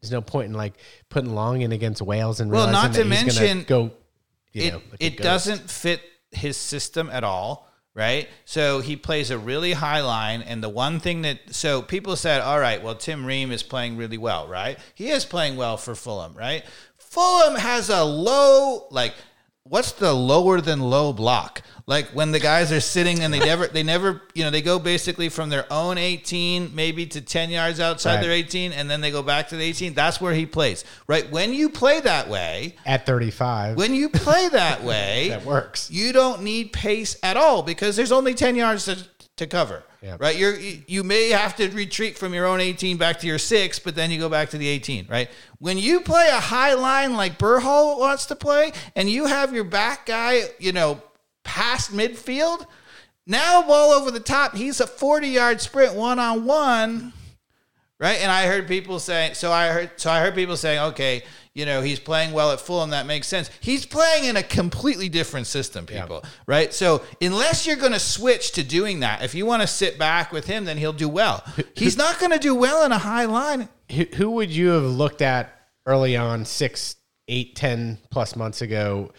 [0.00, 0.74] There's no point in like
[1.08, 3.90] putting Long in against Wales and Well, not to mention, go.
[4.52, 8.28] You it know, it doesn't fit his system at all, right?
[8.44, 12.40] So he plays a really high line, and the one thing that so people said,
[12.40, 14.78] all right, well Tim Ream is playing really well, right?
[14.94, 16.64] He is playing well for Fulham, right?
[17.10, 19.14] Fulham has a low like
[19.64, 21.62] what's the lower than low block?
[21.86, 24.78] Like when the guys are sitting and they never, they never, you know, they go
[24.78, 28.20] basically from their own 18 maybe to 10 yards outside Right.
[28.22, 29.94] their 18 and then they go back to the 18.
[29.94, 31.28] That's where he plays, right?
[31.32, 35.90] When you play that way, At 35, when you play that way, that works.
[35.90, 38.98] you don't need pace at all because there's only 10 yards to,
[39.40, 39.82] to cover.
[40.02, 40.16] Yeah.
[40.18, 40.36] Right?
[40.36, 43.78] You're you you may have to retreat from your own 18 back to your 6,
[43.80, 45.28] but then you go back to the 18, right?
[45.58, 49.64] When you play a high line like Burhall wants to play and you have your
[49.64, 51.02] back guy, you know,
[51.42, 52.66] past midfield,
[53.26, 57.12] now ball over the top, he's a 40-yard sprint one on one
[58.00, 58.20] right?
[58.20, 61.66] And I heard people saying, so I heard, so I heard people saying, okay, you
[61.66, 62.90] know, he's playing well at Fulham.
[62.90, 63.50] That makes sense.
[63.60, 66.72] He's playing in a completely different system, people, right?
[66.72, 70.32] So unless you're going to switch to doing that, if you want to sit back
[70.32, 71.44] with him, then he'll do well.
[71.74, 73.68] He's not going to do well in a high line.
[73.92, 76.96] Who, who would you have looked at early on, six,
[77.28, 79.12] eight, ten plus months ago,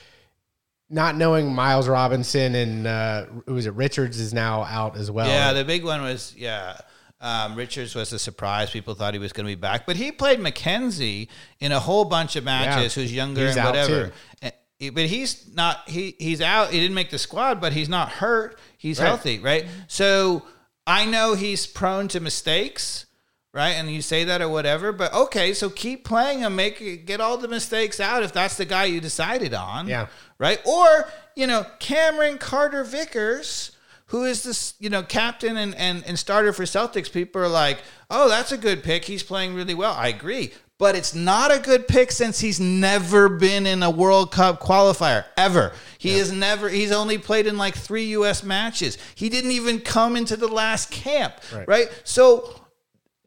[0.89, 5.27] not knowing Miles Robinson and uh, was it Richards is now out as well?
[5.27, 6.77] Yeah, the big one was yeah.
[7.21, 8.71] Um, Richards was a surprise.
[8.71, 11.27] People thought he was going to be back, but he played McKenzie
[11.59, 12.97] in a whole bunch of matches.
[12.97, 13.03] Yeah.
[13.03, 14.11] Who's younger He's and whatever.
[14.41, 14.53] And-
[14.95, 15.87] But he's not.
[15.87, 16.71] He he's out.
[16.71, 18.57] He didn't make the squad, but he's not hurt.
[18.79, 19.05] He's Right.
[19.05, 19.67] healthy, right?
[19.87, 20.41] So
[20.87, 23.05] I know he's prone to mistakes,
[23.53, 23.73] right?
[23.73, 25.53] And you say that or whatever, but okay.
[25.53, 26.55] So keep playing him.
[26.55, 30.07] Make get all the mistakes out if that's the guy you decided on Yeah.
[30.39, 30.59] right?
[30.65, 33.71] Or you know, Cameron Carter Vickers,
[34.11, 37.11] who is this you know captain and, and and starter for Celtics.
[37.11, 39.05] People are like, oh, that's a good pick.
[39.05, 39.93] He's playing really well.
[39.93, 40.51] I agree.
[40.77, 45.25] But it's not a good pick since he's never been in a World Cup qualifier
[45.37, 45.73] ever.
[45.99, 46.69] He has never.
[46.69, 48.43] He's only played in like three U.S.
[48.43, 48.97] matches.
[49.13, 51.67] He didn't even come into the last camp, Right.
[51.67, 52.01] right?
[52.03, 52.53] So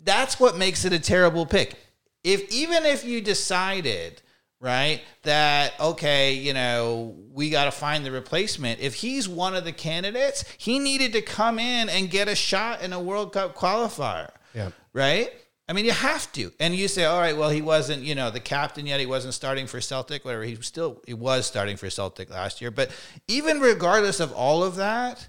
[0.03, 1.77] that's what makes it a terrible pick.
[2.25, 4.21] If even if you decided,
[4.65, 8.81] right, that okay, you know, we got to find the replacement.
[8.81, 12.83] If he's one of the candidates, he needed to come in and get a shot
[12.83, 14.31] in a World Cup qualifier.
[14.55, 14.71] Yeah.
[14.95, 15.31] Right?
[15.69, 16.51] I mean, you have to.
[16.61, 19.01] And you say, all right, well, he wasn't, you know, the captain yet.
[19.01, 20.45] He wasn't starting for Celtic, whatever.
[20.45, 22.71] He still he was starting for Celtic last year.
[22.71, 22.91] But
[23.29, 25.29] even regardless of all of that,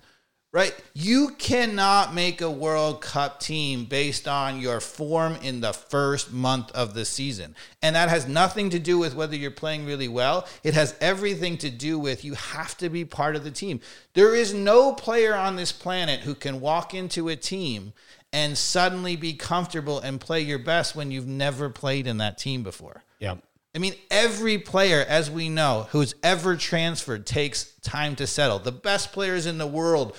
[0.55, 0.73] right?
[0.93, 6.71] You cannot make a World Cup team based on your form in the first month
[6.71, 7.57] of the season.
[7.81, 10.47] And that has nothing to do with whether you're playing really well.
[10.63, 13.81] It has everything to do with you have to be part of the team.
[14.13, 17.91] There is no player on this planet who can walk into a team
[18.31, 22.63] and suddenly be comfortable and play your best when you've never played in that team
[22.63, 23.03] before.
[23.19, 23.35] Yeah.
[23.75, 28.57] I mean, every player, as we know, who's ever transferred takes time to settle.
[28.57, 30.15] The best players in the world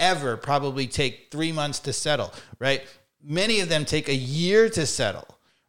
[0.00, 2.82] ever probably take three months to settle, right?
[3.22, 5.26] Many of them take a year to settle,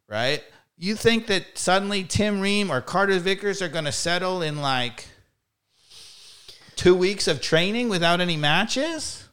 [0.08, 0.42] right?
[0.76, 5.06] You think that suddenly Tim Ream or Carter Vickers are going to settle in like
[6.76, 9.28] two weeks of training without any matches?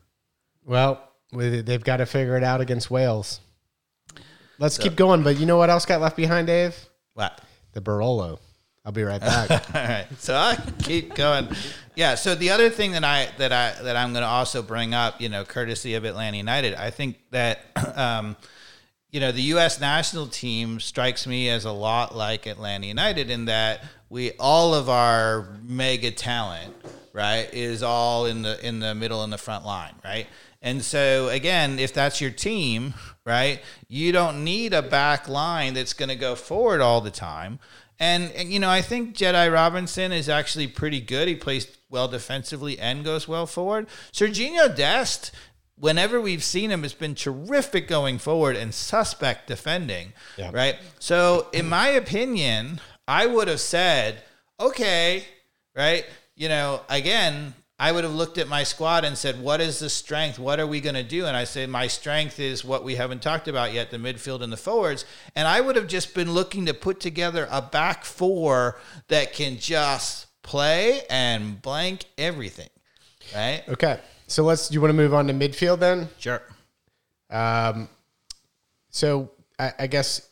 [0.66, 3.40] Well, they've got to figure it out against Wales.
[4.60, 5.24] Let's keep going.
[5.24, 6.76] But you know what else got left behind, Dave?
[7.14, 7.40] What?
[7.74, 8.40] The Barolo.
[8.88, 9.52] I'll be right back.
[9.76, 11.50] All right, so I keep going.
[11.96, 12.16] Yeah.
[12.16, 15.20] So the other thing that I that I that I'm going to also bring up,
[15.20, 17.66] you know, courtesy of Atlanta United, I think that,
[17.98, 18.38] um,
[19.12, 19.82] you know, the U.S.
[19.82, 24.88] national team strikes me as a lot like Atlanta United in that we all of
[24.88, 26.74] our mega talent,
[27.12, 30.28] right, is all in the in the middle and the front line, right.
[30.62, 32.94] And so again, if that's your team,
[33.26, 37.60] right, you don't need a back line that's going to go forward all the time.
[38.00, 41.28] And, and you know, I think Jedi Robinson is actually pretty good.
[41.28, 43.88] He plays well defensively and goes well forward.
[44.12, 45.32] Serginho Dest,
[45.78, 50.14] whenever we've seen him, has been terrific going forward and suspect defending.
[50.38, 50.52] Yeah.
[50.54, 50.76] Right.
[51.00, 54.24] So, in my opinion, I would have said,
[54.60, 55.24] okay,
[55.76, 56.06] right,
[56.36, 59.90] you know, again, I would have looked at my squad and said, what is the
[59.90, 60.40] strength?
[60.40, 61.28] What are we going to do?
[61.28, 64.52] And I say, my strength is what we haven't talked about yet the midfield and
[64.52, 65.06] the forwards.
[65.36, 69.58] And I would have just been looking to put together a back four that can
[69.60, 72.70] just play and blank everything.
[73.36, 73.64] Right?
[73.70, 74.00] okay.
[74.28, 74.72] So let's.
[74.72, 76.10] You want to move on to midfield then?
[76.18, 76.42] Sure.
[77.30, 77.90] Um,
[78.90, 80.30] so I, I guess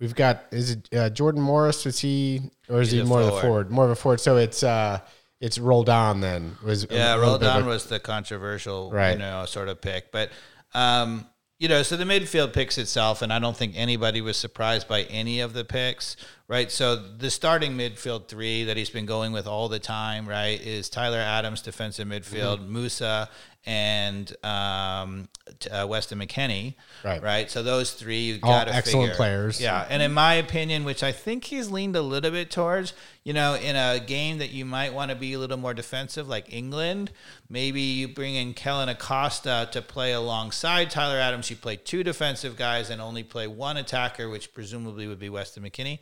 [0.00, 1.84] we've got is it uh, Jordan Morris?
[1.84, 3.42] Was he or is He's he more of a forward.
[3.42, 3.70] forward?
[3.70, 4.20] More of a forward.
[4.20, 5.00] So it's uh,
[5.40, 6.56] it's Roldan then.
[6.64, 9.12] Was Yeah, Roldan was the controversial, Right.
[9.12, 10.10] you know, sort of pick.
[10.12, 10.30] But,
[10.74, 11.26] um,
[11.58, 15.02] you know, so the midfield picks itself, and I don't think anybody was surprised by
[15.04, 16.16] any of the picks,
[16.48, 16.70] right?
[16.72, 20.88] So the starting midfield three that he's been going with all the time, right, is
[20.88, 22.76] Tyler Adams, defensive midfield, Mm-hmm.
[22.76, 23.28] Musah,
[23.66, 25.28] and um,
[25.70, 27.22] uh, Weston McKennie, Right.
[27.22, 27.50] Right.
[27.50, 29.60] So those three, you All got to excellent players.
[29.60, 33.34] Yeah, and in my opinion, which I think he's leaned a little bit towards, you
[33.34, 36.50] know, in a game that you might want to be a little more defensive, like
[36.52, 37.10] England,
[37.50, 41.50] maybe you bring in Kellyn Acosta to play alongside Tyler Adams.
[41.50, 45.62] You play two defensive guys and only play one attacker, which presumably would be Weston
[45.62, 45.98] McKennie.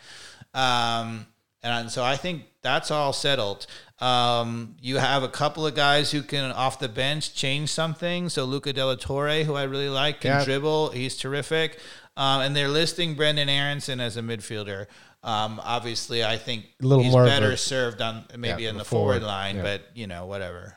[0.57, 1.27] Um,
[1.63, 3.67] and so I think that's all settled.
[3.99, 8.29] Um, you have a couple of guys who can, off the bench, change something.
[8.29, 10.45] So Luca de la Torre, who I really like, can Yeah.
[10.45, 10.91] dribble.
[10.91, 11.79] He's terrific.
[12.17, 14.87] Um, and they're listing Brenden Aaronson as a midfielder.
[15.23, 18.79] Um, obviously, I think A little he's more better a- served on maybe Yeah, in
[18.79, 19.27] the forward, forward.
[19.27, 19.63] line, Yeah.
[19.63, 20.77] but you know, whatever.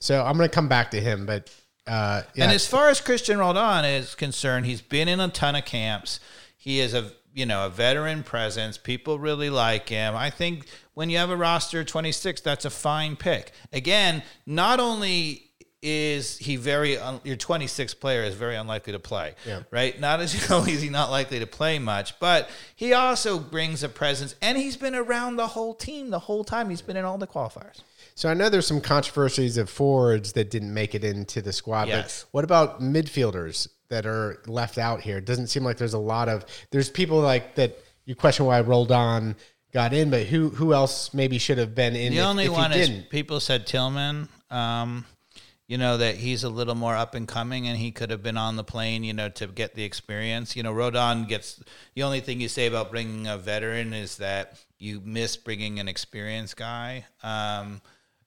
[0.00, 1.50] So I'm going to come back to him, but
[1.86, 5.56] uh, yeah, And as far as Cristian Roldan is concerned, he's been in a ton
[5.56, 6.20] of camps.
[6.56, 8.78] He is a you know a veteran presence.
[8.78, 10.14] People really like him.
[10.16, 13.52] I think when you have a roster of 26, that's a fine pick.
[13.72, 15.46] Again, not only
[15.82, 19.62] is he very un- your 26th player is very unlikely to play, Yeah.
[19.70, 19.98] right?
[19.98, 23.88] Not as only is he not likely to play much, but he also brings a
[23.88, 26.68] presence, and he's been around the whole team the whole time.
[26.68, 27.80] He's been in all the qualifiers.
[28.14, 31.88] So I know there's some controversies of forwards that didn't make it into the squad.
[31.88, 32.24] Yes.
[32.24, 35.18] But what about midfielders that are left out here?
[35.18, 36.44] It doesn't seem like there's a lot of.
[36.70, 37.78] There's people like that.
[38.06, 39.36] You question why Roldan
[39.72, 42.12] got in, but who who else maybe should have been in?
[42.12, 43.10] The if- only if one is didn't?
[43.10, 44.28] people said Tillman.
[44.50, 45.04] Um,
[45.68, 48.36] you know that he's a little more up and coming, and he could have been
[48.36, 49.04] on the plane.
[49.04, 50.56] You know to get the experience.
[50.56, 51.62] You know Roldan gets
[51.94, 55.86] the only thing you say about bringing a veteran is that you miss bringing an
[55.86, 57.04] experienced guy.
[57.22, 57.80] Um,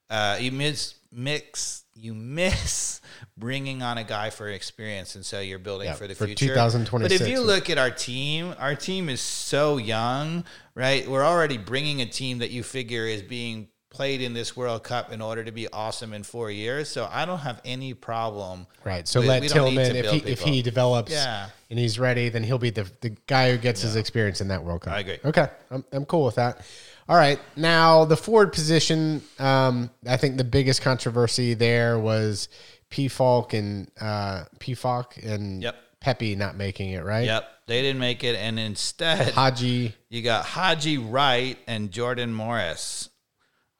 [0.08, 1.84] uh, you miss mix.
[1.94, 3.00] You miss
[3.36, 6.48] bringing on a guy for experience, and so you're building Yeah, for the for future.
[6.48, 7.18] 2026.
[7.20, 11.08] But if you look at our team, our team is so young, right?
[11.08, 15.12] We're already bringing a team that you figure is being played in this World Cup
[15.12, 16.88] in order to be awesome in four years.
[16.88, 18.66] So I don't have any problem.
[18.82, 19.06] Right.
[19.06, 21.48] So with- let we Tillman, if he if he develops Yeah.
[21.70, 24.64] and he's ready, then he'll be the, the guy who gets his experience in that
[24.64, 24.94] World Cup.
[24.94, 25.18] I agree.
[25.24, 25.46] Okay.
[25.70, 26.66] I'm, I'm cool with that.
[27.08, 27.38] All right.
[27.56, 32.48] Now, the forward position, um, I think the biggest controversy there was
[32.90, 35.76] Pefok and uh, Pefok and Yep.
[36.00, 37.24] Pepi not making it, right?
[37.24, 39.94] Yep, they didn't make it, and instead Haji.
[40.10, 43.08] you got Haji Wright and Jordan Morris.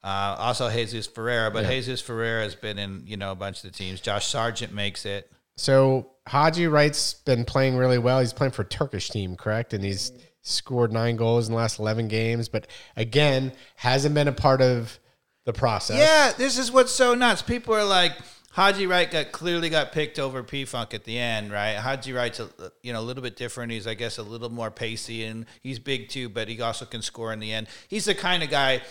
[0.03, 3.71] Uh, also Jesus Ferreira, but Jesus Ferreira has been in you know a bunch of
[3.71, 4.01] the teams.
[4.01, 5.31] Josh Sargent makes it.
[5.57, 8.19] So Haji Wright's been playing really well.
[8.19, 9.73] He's playing for a Turkish team, correct?
[9.73, 10.11] And he's
[10.45, 14.99] scored nine goals in the last 11 games, but again, hasn't been a part of
[15.45, 15.97] the process.
[15.97, 17.41] Yeah, this is what's so nuts.
[17.41, 18.13] People are like,
[18.51, 21.75] Haji Wright got clearly got picked over P Funk at the end, right?
[21.75, 22.49] Haji Wright's a,
[22.83, 23.73] you know a little bit different.
[23.73, 27.01] He's I guess a little more pacey and he's big too, but he also can
[27.01, 27.67] score in the end.
[27.89, 28.81] He's the kind of guy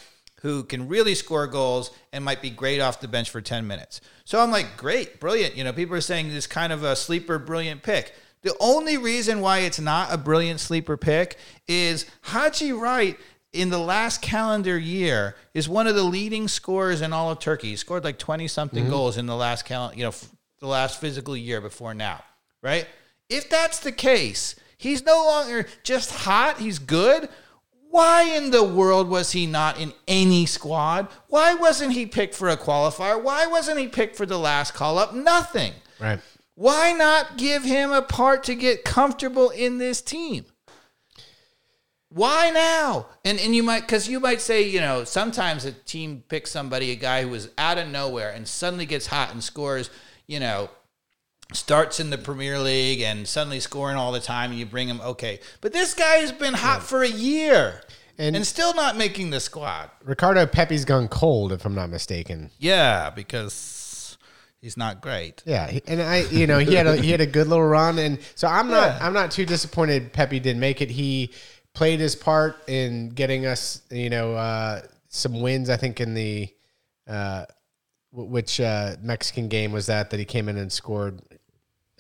[0.43, 4.03] who can really score goals and might be great off the bench for 10 minutes.
[4.27, 5.57] So I'm like, great, brilliant.
[5.57, 8.15] You know, people are saying this kind of a sleeper brilliant pick.
[8.45, 13.19] The only reason why it's not a brilliant sleeper pick is Haji Wright
[13.55, 17.71] in the last calendar year is one of the leading scorers in all of Turkey.
[17.71, 18.93] He scored like 20 something mm-hmm.
[18.93, 20.29] goals in the last cal- you know, f-
[20.61, 22.23] the last physical year before now,
[22.63, 22.87] right?
[23.31, 27.31] If that's the case, he's no longer just hot, he's good.
[27.89, 31.09] Why in the world was he not in any squad?
[31.29, 33.23] Why wasn't he picked for a qualifier?
[33.23, 35.15] Why wasn't he picked for the last call up?
[35.15, 35.73] Nothing.
[35.99, 36.21] Right.
[36.55, 40.45] Why not give him a part to get comfortable in this team?
[42.11, 43.07] Why now?
[43.25, 46.93] And and you might because you might say you know sometimes a team picks somebody
[46.93, 49.91] a guy who was out of nowhere and suddenly gets hot and scores
[50.29, 50.71] you know
[51.53, 55.01] starts in the Premier League and suddenly scoring all the time and you bring him
[55.01, 57.83] okay but this guy has been hot for a year
[58.17, 62.51] And- and, still not making the squad Ricardo Pepi's gone cold, if I'm not mistaken.
[62.59, 63.53] yeah because
[64.65, 67.47] he's not great Yeah, and I, you know, he had a he had a good
[67.47, 69.07] little run, and so I'm not Yeah.
[69.07, 70.13] I'm not too disappointed.
[70.13, 70.91] Pepi didn't make it.
[70.91, 71.31] He
[71.75, 75.69] played his part in getting us, you know, uh, some wins.
[75.69, 76.49] I think in the
[77.07, 77.45] uh,
[78.13, 81.21] which uh, Mexican game was that that he came in and scored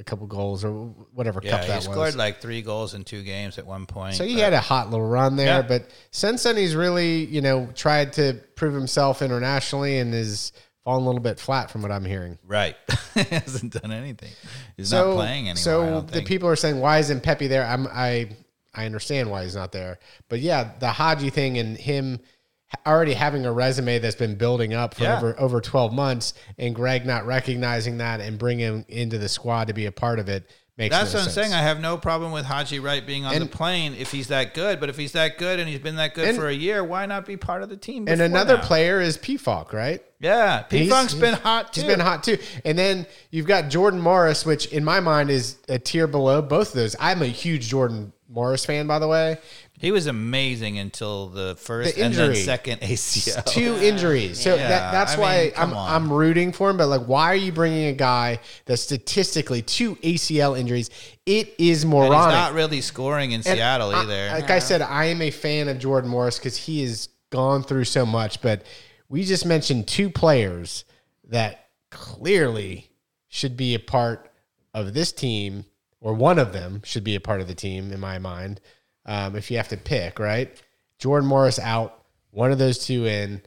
[0.00, 0.70] a couple goals or
[1.12, 2.16] whatever cup yeah he scored was.
[2.16, 5.06] like three goals in two games at one point So he had a hot little
[5.06, 5.62] run there, Yeah.
[5.62, 10.50] but since then he's really, you know, tried to prove himself internationally and is
[10.84, 12.38] fallen a little bit flat from what I'm hearing.
[12.46, 12.76] Right.
[13.14, 14.30] hasn't done anything.
[14.76, 15.56] He's not playing anymore.
[15.56, 16.28] So the think.
[16.28, 17.64] people are saying, why isn't Pepi there?
[17.64, 18.30] I'm, I
[18.74, 22.18] I understand why he's not there, but yeah, the Haji thing and him
[22.84, 25.16] already having a resume that's been building up for Yeah.
[25.16, 29.68] over over 12 months, and Greg not recognizing that and bringing him into the squad
[29.68, 31.48] to be a part of it makes That's no what I'm sense.
[31.48, 31.52] saying.
[31.54, 34.54] I have no problem with Haji Wright being on And- the plane if he's that
[34.54, 34.80] good.
[34.80, 37.06] But if he's that good and he's been that good And- for a year, why
[37.06, 38.06] not be part of the team?
[38.08, 38.62] and another now?
[38.62, 40.02] player is Pefok, right?
[40.20, 41.82] yeah, P Funk's been hot too.
[41.82, 42.38] He's been hot too.
[42.64, 46.68] And then you've got Jordan Morris, which in my mind is a tier below both
[46.70, 46.96] of those.
[46.98, 49.38] I'm a huge Jordan Morris fan, by the way.
[49.78, 53.44] He was amazing until the first The and then second ACL.
[53.44, 55.90] Two injuries, so Yeah, that, that's I why mean, I'm on.
[55.90, 56.76] I'm rooting for him.
[56.76, 60.90] But like, why are you bringing a guy that statistically two ACL injuries?
[61.26, 62.18] It is And moronic.
[62.18, 64.28] he's not really scoring in And Seattle I- either.
[64.40, 67.84] like I said, I am a fan of Jordan Morris because he has gone through
[67.84, 68.42] so much.
[68.42, 68.62] But
[69.08, 70.84] we just mentioned two players
[71.28, 72.90] that clearly
[73.28, 74.30] should be a part
[74.72, 75.64] of this team,
[76.04, 78.60] or one of them should be a part of the team, in my mind.
[79.06, 80.54] Um, if you have to pick, right?
[80.98, 83.40] Jordan Morris out, one of those two in.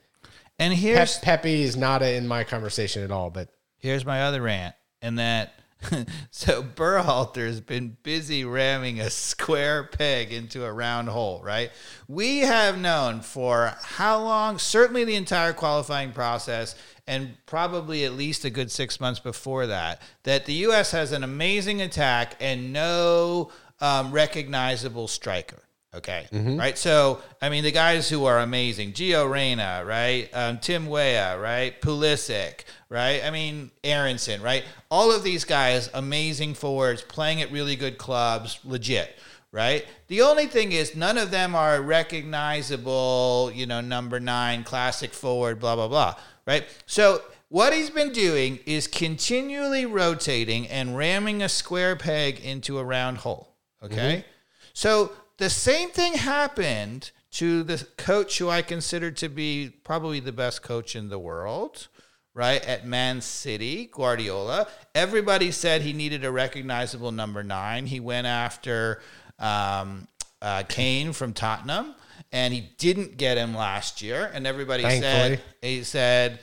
[0.58, 4.41] and here's Pepi is not a, in my conversation at all, but here's my other
[4.41, 5.53] rant, and that
[6.32, 11.71] so Berhalter's been busy ramming a square peg into a round hole, right?
[12.07, 16.75] We have known for how long, certainly the entire qualifying process,
[17.05, 20.91] and probably at least a good six months before that, that the U.S.
[20.91, 25.66] has an amazing attack and no um, recognizable striker.
[25.95, 26.27] Okay.
[26.57, 26.77] Right.
[26.77, 30.29] So, I mean, the guys who are amazing Gio Reyna, right?
[30.33, 31.79] Um, Tim Weah, right?
[31.81, 33.23] Pulisic, right?
[33.23, 34.63] I mean, Aaronson, right?
[34.91, 39.17] All of these guys, amazing forwards, playing at really good clubs, legit,
[39.51, 39.85] right?
[40.07, 45.59] The only thing is, none of them are recognizable, you know, number nine, classic forward,
[45.59, 46.15] blah, blah, blah,
[46.45, 46.65] right?
[46.85, 52.83] So, what he's been doing is continually rotating and ramming a square peg into a
[52.83, 53.55] round hole.
[53.81, 54.25] Okay.
[54.73, 60.31] So the same thing happened to the coach who I consider to be probably the
[60.31, 61.88] best coach in the world,
[62.33, 62.63] right?
[62.65, 64.67] At Man City, Guardiola.
[64.95, 67.85] Everybody said he needed a recognizable number nine.
[67.85, 69.01] He went after
[69.38, 70.07] um,
[70.41, 71.93] uh, Kane from Tottenham,
[72.31, 74.31] and he didn't get him last year.
[74.33, 75.43] And everybody said, Thankfully.
[75.61, 76.39] he said,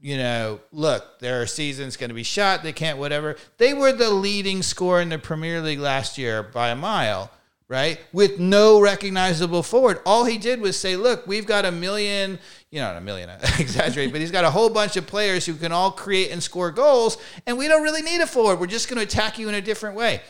[0.00, 2.62] you know, look, their season's going to be shot.
[2.62, 3.36] They can't, whatever.
[3.58, 7.30] They were the leading scorer in the Premier League last year by a mile,
[7.68, 8.00] right?
[8.12, 10.00] With no recognizable forward.
[10.06, 12.38] All he did was say, look, we've got a million,
[12.70, 15.46] you know, not a million, I exaggerate, but he's got a whole bunch of players
[15.46, 18.60] who can all create and score goals, and we don't really need a forward.
[18.60, 20.20] We're just going to attack you in a different way.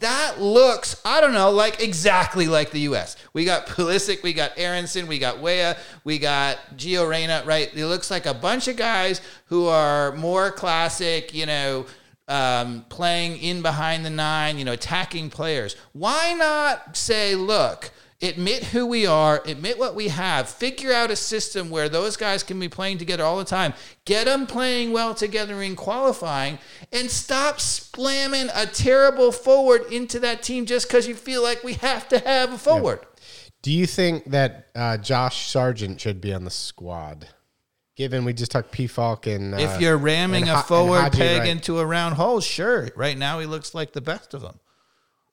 [0.00, 3.16] That looks, I don't know, like exactly like the U.S.
[3.34, 7.72] We got Pulisic, we got Aaronson, we got Weah, we got Gio Reyna, right?
[7.72, 11.86] It looks like a bunch of guys who are more classic, you know,
[12.28, 15.76] um, playing in behind the nine, you know, attacking players.
[15.92, 17.90] Why not say, look,
[18.22, 22.42] admit who we are, admit what we have, figure out a system where those guys
[22.42, 26.58] can be playing together all the time, get them playing well together in qualifying,
[26.92, 31.74] and stop slamming a terrible forward into that team just because you feel like we
[31.74, 33.00] have to have a forward.
[33.62, 37.28] do you think that uh, Josh Sargent should be on the squad?
[37.96, 41.38] Given we just talked Pefok and uh, If you're ramming and a forward Haji, peg
[41.40, 41.48] right?
[41.48, 42.88] into a round hole, sure.
[42.96, 44.58] Right now, he looks like the best of them.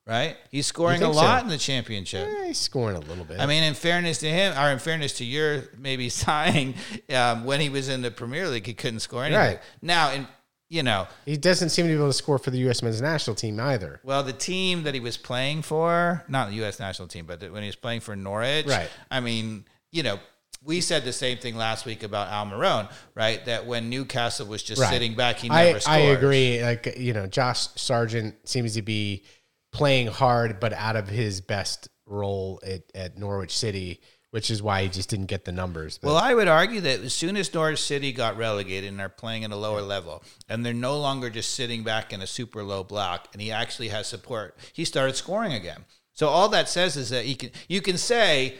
[0.05, 0.37] Right?
[0.49, 1.43] He's scoring a lot so?
[1.43, 2.27] in the championship.
[2.27, 3.39] Eh, he's scoring a little bit.
[3.39, 6.73] I mean, in fairness to him, or in fairness to your maybe sighing,
[7.13, 9.39] um, when he was in the Premier League, he couldn't score anything.
[9.39, 9.59] Right.
[9.83, 10.27] Now, in
[10.67, 12.83] you know, he doesn't seem to be able to score for the U.S.
[12.83, 14.01] men's national team either.
[14.03, 16.79] well, the team that he was playing for, not the U.S.
[16.79, 18.89] national team, but when he was playing for Norwich, Right.
[19.09, 20.19] I mean, you know,
[20.63, 23.43] we said the same thing last week about Almiron, right?
[23.45, 24.91] That when Newcastle was just Right.
[24.91, 25.95] sitting back, he never I, scored.
[25.97, 26.61] I agree.
[26.61, 29.23] Like you know, Josh Sargent seems to be
[29.71, 34.01] playing hard, but out of his best role at, at Norwich City,
[34.31, 35.97] which is why he just didn't get the numbers.
[35.97, 39.09] But Well, I would argue that as soon as Norwich City got relegated and are
[39.09, 42.63] playing at a lower level, and they're no longer just sitting back in a super
[42.63, 45.85] low block, and he actually has support, he started scoring again.
[46.13, 47.51] So all that says is that he can.
[47.69, 48.57] You can say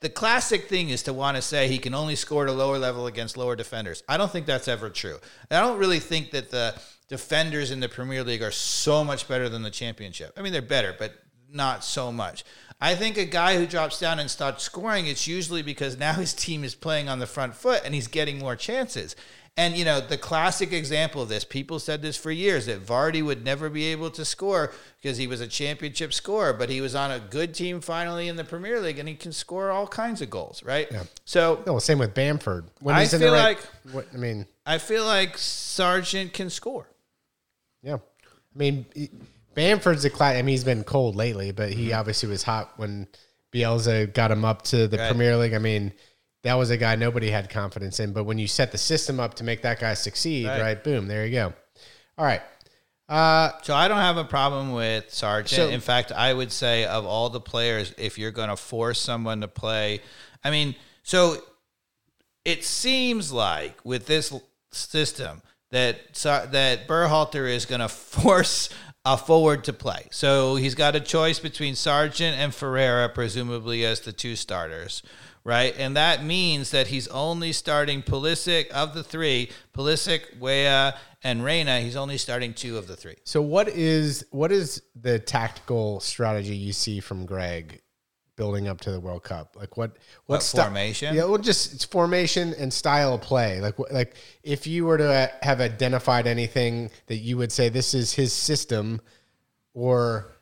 [0.00, 2.78] the classic thing is to want to say he can only score at a lower
[2.78, 4.02] level against lower defenders.
[4.08, 5.18] I don't think that's ever true.
[5.50, 6.74] And I don't really think that the
[7.08, 10.32] defenders in the Premier League are so much better than the Championship.
[10.36, 11.12] I mean, they're better, but
[11.52, 12.44] not so much.
[12.80, 16.32] I think a guy who drops down and starts scoring, it's usually because now his
[16.32, 19.16] team is playing on the front foot and he's getting more chances.
[19.56, 23.22] And you know, the classic example of this, people said this for years that Vardy
[23.22, 24.72] would never be able to score
[25.02, 28.36] because he was a championship scorer, but he was on a good team finally in
[28.36, 30.88] the Premier League and he can score all kinds of goals, right?
[30.90, 31.02] Yeah.
[31.26, 32.66] So no, same with Bamford.
[32.80, 36.32] When I he's in feel the right, like- what, I mean, I feel like Sargent
[36.32, 36.86] can score.
[37.82, 38.86] yeah, I mean,
[39.54, 40.36] Bamford's a class.
[40.36, 41.98] I mean, he's been cold lately, but he mm-hmm.
[41.98, 43.08] obviously was hot when
[43.52, 45.08] Bielsa got him up to the Right.
[45.08, 45.54] Premier League.
[45.54, 45.92] I mean.
[46.42, 49.34] That was a guy nobody had confidence in, but when you set the system up
[49.34, 50.60] to make that guy succeed, Right.
[50.60, 50.84] right?
[50.84, 51.52] boom, there you go.
[52.16, 52.42] All right.
[53.08, 55.56] Uh, So I don't have a problem with Sargent.
[55.56, 59.00] So- In fact, I would say of all the players, if you're going to force
[59.00, 60.00] someone to play,
[60.44, 61.42] I mean, so
[62.44, 64.32] it seems like with this
[64.72, 66.14] system that
[66.52, 68.70] that Berhalter is going to force
[69.04, 70.06] a forward to play.
[70.10, 75.02] So he's got a choice between Sargent and Ferreira, presumably as the two starters.
[75.42, 81.42] Right, and that means that he's only starting Pulisic of the three, Pulisic, Weah, and
[81.42, 81.80] Reyna.
[81.80, 83.16] He's only starting two of the three.
[83.24, 87.80] so what is what is the tactical strategy you see from Greg
[88.36, 89.56] building up to the World Cup?
[89.56, 89.92] Like what
[90.26, 91.14] what, What sti- formation?
[91.14, 93.60] Yeah, well, just it's formation and style of play.
[93.62, 98.12] Like like if you were to have identified anything that you would say this is
[98.12, 99.00] his system
[99.72, 100.32] or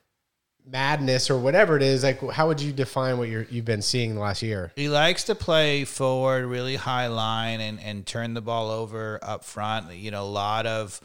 [0.70, 4.14] madness or whatever it is, like how would you define what you're you've been seeing
[4.14, 4.72] the last year?
[4.76, 9.44] He likes to play forward, really high line, and, and turn the ball over up
[9.44, 9.94] front.
[9.94, 11.00] You know, a lot of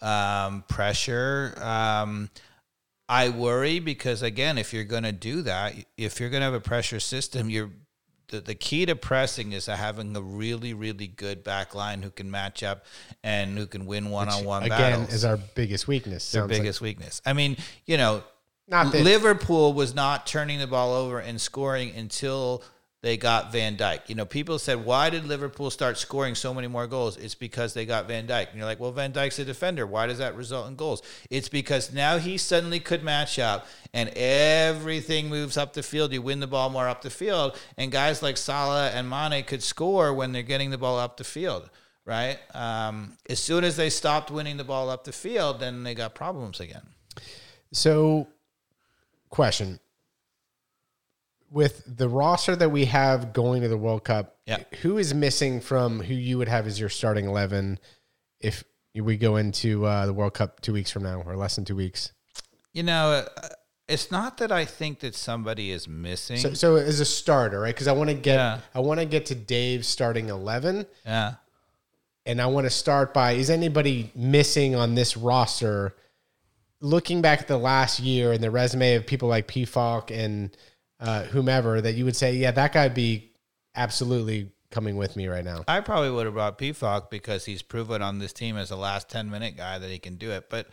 [0.00, 1.54] um, pressure.
[1.60, 2.30] Um,
[3.08, 6.54] I worry because again, if you're going to do that, if you're going to have
[6.54, 7.70] a pressure system, you're
[8.28, 12.30] the, the key to pressing is having a really, really good back line who can
[12.30, 12.84] match up
[13.24, 15.14] and who can win one on one Again, battles.
[15.14, 16.30] is our biggest weakness.
[16.30, 16.60] their sounds like.
[16.60, 17.22] biggest weakness.
[17.24, 17.56] I mean,
[17.86, 18.22] you know,
[18.68, 22.62] Not that- Liverpool was not turning the ball over and scoring until
[23.00, 24.08] they got Van Dijk.
[24.08, 27.16] You know, people said, why did Liverpool start scoring so many more goals?
[27.16, 28.48] It's because they got Van Dijk.
[28.48, 29.86] And you're like, well, Van Dijk's a defender.
[29.86, 31.02] Why does that result in goals?
[31.30, 36.12] It's because now he suddenly could match up and everything moves up the field.
[36.12, 37.56] You win the ball more up the field.
[37.76, 41.24] And guys like Salah and Mane could score when they're getting the ball up the
[41.24, 41.70] field.
[42.04, 42.38] Right.
[42.52, 46.14] Um, as soon as they stopped winning the ball up the field, then they got
[46.16, 46.82] problems again.
[47.72, 48.26] So,
[49.30, 49.80] question:
[51.50, 54.58] With the roster that we have going to the World Cup, Yeah.
[54.82, 57.78] who is missing from who you would have as your starting eleven
[58.40, 58.64] if
[58.94, 61.76] we go into uh, the World Cup two weeks from now or less than two
[61.76, 62.12] weeks?
[62.72, 63.48] You know, uh,
[63.88, 66.36] it's not that I think that somebody is missing.
[66.36, 67.74] So, so as a starter, right?
[67.74, 68.60] Because I want to get Yeah.
[68.74, 71.34] I want to get to Dave's starting eleven, yeah.
[72.26, 75.94] and I want to start by is anybody missing on this roster?
[76.80, 80.56] Looking back at the last year and the resume of people like Pefok and
[81.00, 83.32] uh, whomever, that you would say, yeah, that guy'd be
[83.74, 85.64] absolutely coming with me right now.
[85.66, 89.08] I probably would have brought Pefok because he's proven on this team as a last
[89.08, 90.50] 10 minute guy that he can do it.
[90.50, 90.68] But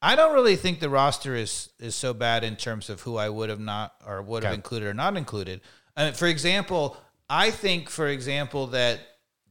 [0.00, 3.28] I don't really think the roster is is so bad in terms of who I
[3.28, 4.56] would have not or would have Okay.
[4.56, 5.60] included or not included.
[5.96, 6.96] I mean, for example,
[7.28, 9.00] I think, for example, that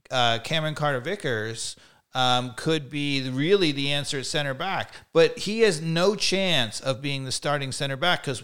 [0.10, 1.76] uh, Cameron Carter Vickers
[2.14, 7.02] um, could be really the answer at center back, but he has no chance of
[7.02, 8.44] being the starting center back because.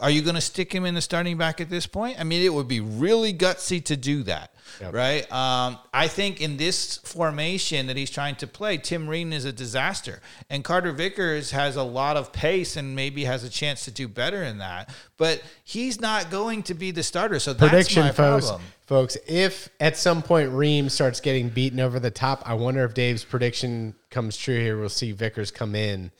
[0.00, 2.20] Are you going to stick him in the starting back at this point?
[2.20, 4.94] I mean, it would be really gutsy to do that, Yep.
[4.94, 5.32] right?
[5.32, 9.52] Um, I think in this formation that he's trying to play, Tim Ream is a
[9.52, 13.90] disaster, and Carter Vickers has a lot of pace and maybe has a chance to
[13.90, 14.88] do better in that.
[15.16, 18.46] But he's not going to be the starter, so that's Prediction, my folks.
[18.46, 18.68] problem.
[18.88, 22.94] Folks, if at some point Ream starts getting beaten over the top, I wonder if
[22.94, 24.80] Dave's prediction comes true here.
[24.80, 26.10] We'll see Vickers come in.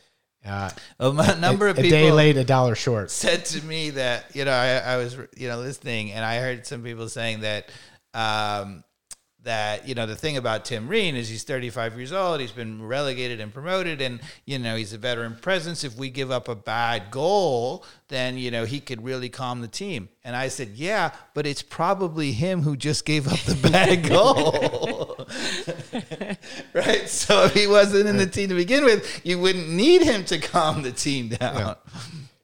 [0.45, 0.69] Uh,
[1.01, 3.11] A number a of people a day late, a dollar short.
[3.11, 6.67] said to me that you know I, I was you know listening and I heard
[6.67, 7.71] some people saying that
[8.13, 8.85] um,
[9.45, 12.41] that you know the thing about Tim Ream is he's 35 years old.
[12.41, 14.01] He's been relegated and promoted.
[14.01, 15.85] And you know he's a veteran presence.
[15.85, 19.69] If we give up a bad goal then you know he could really calm the
[19.69, 20.09] team.
[20.25, 25.27] And I said yeah but it's probably him who just gave up the bad goal.
[26.75, 27.09] Right?
[27.09, 30.39] So if he wasn't in the team to begin with you wouldn't need him to
[30.39, 31.77] calm the team down.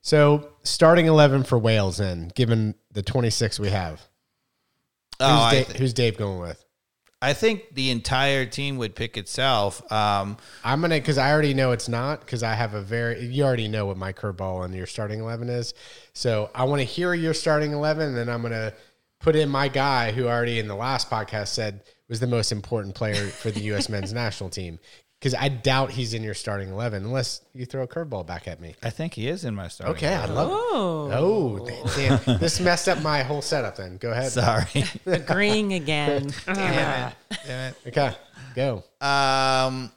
[0.00, 4.00] So starting eleven for Wales, then given the twenty six we have,
[5.20, 6.63] oh, who's, Oh, Dave, th- who's Dave going with?
[7.24, 9.80] I think the entire team would pick itself.
[9.90, 13.44] Um, I'm gonna because I already know it's not because I have a very you
[13.44, 15.72] already know what my curveball and your starting eleven is.
[16.12, 18.74] So I want to hear your starting eleven, and then I'm gonna
[19.20, 22.94] put in my guy who already in the last podcast said was the most important
[22.94, 23.88] player for the U.S.
[23.88, 24.78] men's national team.
[25.24, 28.60] Because I doubt he's in your starting eleven unless you throw a curveball back at
[28.60, 28.74] me.
[28.82, 29.96] I think he is in my starting.
[29.96, 30.50] Okay, I love.
[30.52, 32.38] Oh, Oh, damn!
[32.38, 33.76] this messed up my whole setup.
[33.76, 34.30] Then go ahead.
[34.32, 34.84] Sorry.
[35.06, 36.30] agreeing again.
[36.44, 37.12] Damn
[37.48, 37.74] it.
[37.86, 38.12] Okay,
[38.54, 38.84] go.
[39.00, 39.90] Um,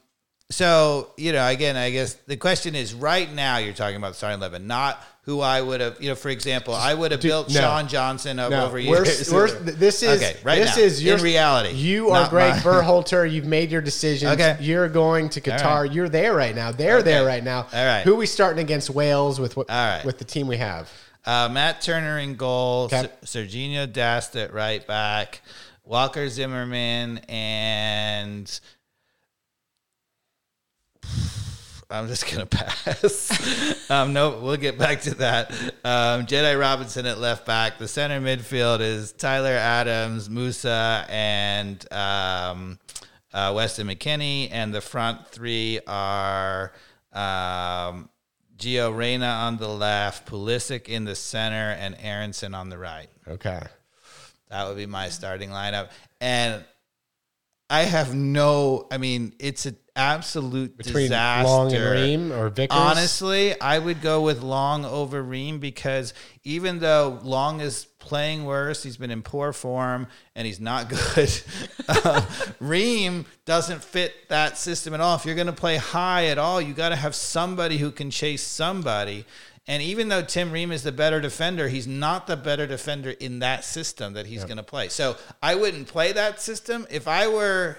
[0.50, 4.14] so you know, again, I guess the question is: right now, you're talking about the
[4.14, 6.00] starting eleven, not who I would have.
[6.00, 7.60] You know, for example, I would have built no.
[7.60, 11.22] Sean Johnson up No, over we're, this is Okay, right this now, is your in
[11.22, 13.30] reality, You are Greg my- Berhalter.
[13.30, 14.32] You've made your decisions.
[14.32, 14.56] Okay.
[14.60, 15.82] You're going to Qatar.
[15.82, 15.92] Right.
[15.92, 16.72] You're there right now.
[16.72, 17.66] They're there right now.
[17.70, 18.02] All right.
[18.04, 20.02] Who are we starting against Wales with what All right.
[20.04, 20.90] with the team we have?
[21.26, 23.10] Uh, Matt Turner in goal, Okay.
[23.22, 25.42] Ser- Serginho Dest at right back,
[25.84, 28.60] Walker Zimmerman, and
[31.90, 33.90] I'm just gonna pass.
[33.90, 35.50] um, no, we'll get back to that.
[35.84, 37.78] Um, Jedi Robinson at left back.
[37.78, 42.78] The center midfield is Tyler Adams, Musah, and um,
[43.32, 46.72] uh, Weston McKennie, and the front three are
[47.12, 48.10] um,
[48.58, 53.08] Gio Reyna on the left, Pulisic in the center, and Aaronson on the right.
[53.26, 53.62] Okay.
[54.50, 55.90] That would be my starting lineup.
[56.20, 56.64] And
[57.70, 61.48] I have no, I mean, it's an absolute Between disaster.
[61.48, 62.78] Long and Ream or Vickers?
[62.78, 68.82] Honestly, I would go with Long over Ream because even though Long is playing worse,
[68.82, 71.42] he's been in poor form and he's not good.
[72.04, 72.24] um,
[72.60, 75.16] Ream doesn't fit that system at all.
[75.16, 78.10] If you're going to play high at all, you got to have somebody who can
[78.10, 79.26] chase somebody.
[79.66, 83.40] And even though Tim Ream is the better defender, he's not the better defender in
[83.40, 84.88] that system that he's going to play.
[84.88, 86.86] So I wouldn't play that system.
[86.90, 87.76] If I were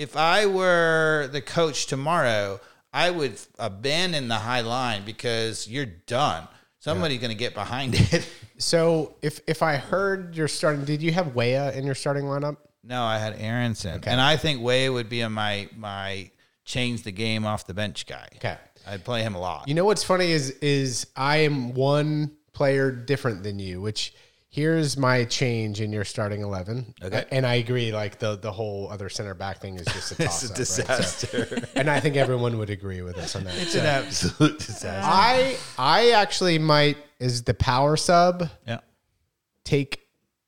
[0.00, 2.58] if I were the coach tomorrow,
[2.90, 6.48] I would abandon the high line because you're done.
[6.78, 8.26] Somebody's going to get behind it.
[8.56, 12.56] So if if I heard you're starting, did you have Weah in your starting lineup?
[12.82, 16.30] no, I had Aaronson, and I think Weah would be on my my
[16.64, 18.26] change the game off the bench guy.
[18.36, 18.56] Okay.
[18.86, 19.68] I'd play him a lot.
[19.68, 24.14] You know what's funny is is I am one player different than you, which
[24.50, 26.94] here's my change in your starting eleven.
[27.02, 27.24] Okay.
[27.30, 27.92] and I agree.
[27.92, 30.88] Like the the whole other center back thing is just a toss it's a up,
[30.88, 31.04] right?
[31.04, 31.68] So- disaster.
[31.76, 33.54] and I think everyone would agree with us on that.
[33.56, 35.00] it's So an absolute disaster.
[35.10, 38.78] I I actually might is the power sub yeah.
[39.64, 40.00] take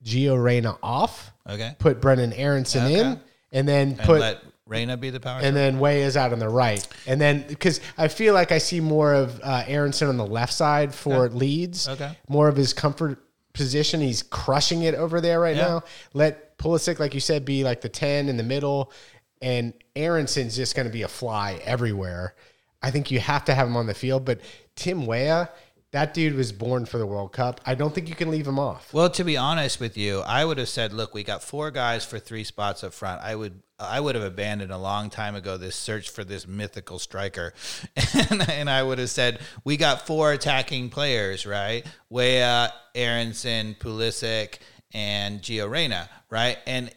[0.04, 1.76] Gio Reyna off, Okay.
[1.78, 2.98] put Brenden Aaronson Okay.
[3.00, 3.20] in,
[3.52, 5.40] and then And put let Reyna be the power.
[5.42, 6.86] and then Weah is out on the right.
[7.06, 10.52] And then because I feel like I see more of uh, Aaronson on the left
[10.54, 11.88] side for Leeds.
[11.88, 12.16] Okay.
[12.28, 13.20] More of his comfort
[13.52, 14.00] position.
[14.00, 15.62] He's crushing it over there right Yeah.
[15.68, 15.84] now.
[16.14, 18.92] Let Pulisic, like you said, be like the 10 in the middle.
[19.40, 22.34] And Aaronson's just going to be a fly everywhere.
[22.82, 24.24] I think you have to have him on the field.
[24.24, 24.40] But
[24.76, 25.50] Tim Weah,
[25.90, 27.60] that dude was born for the World Cup.
[27.66, 28.92] I don't think you can leave him off.
[28.94, 32.04] Well, to be honest with you, I would have said, "Look, we got four guys
[32.04, 35.56] for three spots up front." I would, I would have abandoned a long time ago
[35.56, 37.54] this search for this mythical striker,
[38.30, 41.86] and, and I would have said, "We got four attacking players, right?
[42.10, 44.58] Weah, Aaronson, Pulisic,
[44.92, 46.90] and Gio Reyna, right?" And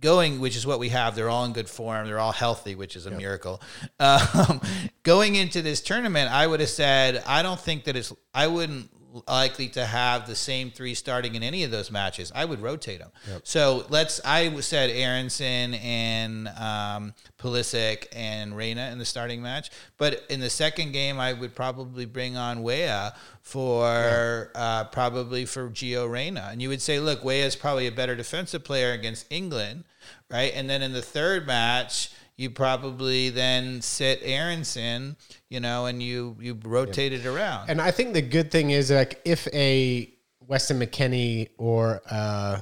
[0.00, 1.14] going, which is what we have.
[1.14, 2.06] They're all in good form.
[2.06, 3.60] They're all healthy, which is a miracle.
[4.00, 4.62] Um,
[5.02, 8.90] going into this tournament, I would have said, I don't think that it's, I wouldn't
[9.26, 12.30] likely to have the same three starting in any of those matches.
[12.34, 13.10] I would rotate them.
[13.42, 19.70] So let's, I said Aaronson and um, Pulisic and Reyna in the starting match.
[19.98, 25.68] But in the second game, I would probably bring on Weah for uh, probably for
[25.70, 26.48] Gio Reyna.
[26.52, 29.84] And you would say, look, Weah is probably a better defensive player against England,
[30.30, 30.52] right?
[30.54, 35.14] And then in the third match, you probably then sit Aaronson,
[35.50, 37.68] you know, and you you rotate it around.
[37.68, 40.10] And I think the good thing is like if a
[40.40, 42.60] Weston McKennie or uh,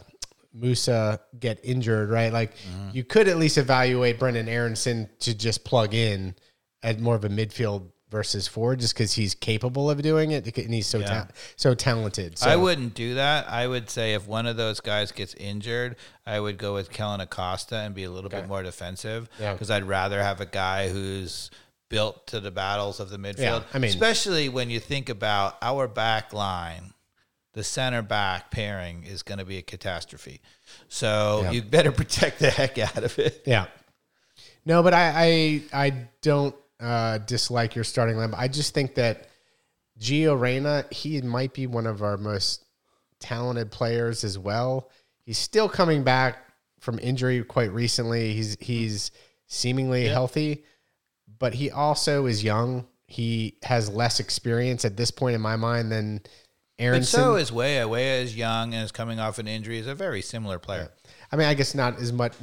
[0.58, 2.32] Musah get injured, right?
[2.32, 2.88] Like Mm-hmm.
[2.92, 6.34] you could at least evaluate Brenden Aaronson to just plug in
[6.82, 10.72] at more of a midfield versus Ford just because he's capable of doing it and
[10.72, 12.38] he's so ta- so talented.
[12.38, 13.48] So I wouldn't do that.
[13.50, 15.96] I would say if one of those guys gets injured,
[16.26, 19.52] I would go with Kellyn Acosta and be a little bit more defensive Yeah.
[19.52, 21.50] because I'd rather have a guy who's
[21.90, 23.64] built to the battles of the midfield.
[23.74, 26.92] I mean- especially when you think about our back line,
[27.54, 30.40] the center back pairing is going to be a catastrophe.
[30.88, 31.50] So Yeah.
[31.52, 33.42] you better protect the heck out of it.
[33.46, 33.66] Yeah.
[34.64, 35.90] No, but I I, I
[36.22, 38.34] don't uh, dislike your starting lineup.
[38.36, 39.28] I just think that
[39.98, 42.64] Gio Reyna, he might be one of our most
[43.20, 44.90] talented players as well.
[45.24, 46.38] He's still coming back
[46.80, 48.32] from injury quite recently.
[48.32, 49.10] He's he's
[49.46, 50.64] seemingly healthy,
[51.38, 52.86] but he also is young.
[53.06, 56.20] He has less experience at this point in my mind than
[57.12, 57.88] But so is Weah.
[57.88, 59.78] Weah is young and is coming off an injury.
[59.78, 60.90] Is a very similar player.
[61.32, 62.34] I mean, I guess not as much.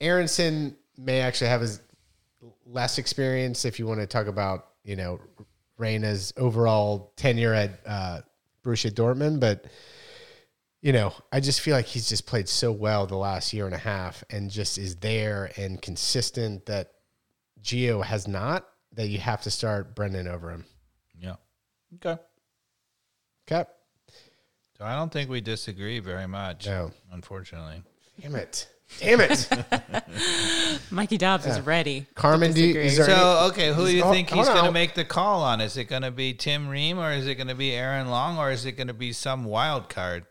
[0.00, 1.80] Aaronson may actually have his
[2.66, 5.20] less experience if you want to talk about, you know,
[5.78, 8.20] Reyna's overall tenure at uh,
[8.64, 9.66] Borussia Dortmund, but
[10.80, 13.74] you know, I just feel like he's just played so well the last year and
[13.74, 16.92] a half and just is there and consistent that
[17.62, 18.68] Gio has not.
[18.92, 20.64] That you have to start Brenden over him.
[21.20, 21.34] Yeah.
[21.96, 22.20] Okay.
[23.46, 23.68] Okay.
[24.76, 26.66] So I don't think we disagree very much.
[26.66, 26.90] No.
[27.12, 27.82] Unfortunately.
[28.20, 28.68] Damn it.
[29.00, 29.48] Damn it.
[30.90, 32.06] Mikey Dobbs is ready.
[32.14, 34.48] Carmen, do you, is there So any- okay, who do you Hold- think hold he's
[34.48, 35.60] on, going to make the call on?
[35.60, 38.38] Is it going to be Tim Ream or is it going to be Aaron Long
[38.38, 40.24] or is it going to be some wild card?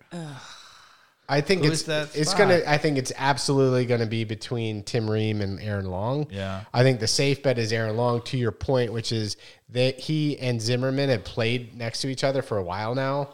[1.29, 2.39] I think Who it's that it's spot?
[2.47, 2.61] gonna.
[2.65, 6.27] I think it's absolutely gonna be between Tim Ream and Aaron Long.
[6.31, 6.61] Yeah.
[6.73, 8.21] I think the safe bet is Aaron Long.
[8.21, 9.35] To your point, which is
[9.71, 13.33] that he and Zimmerman have played next to each other for a while now,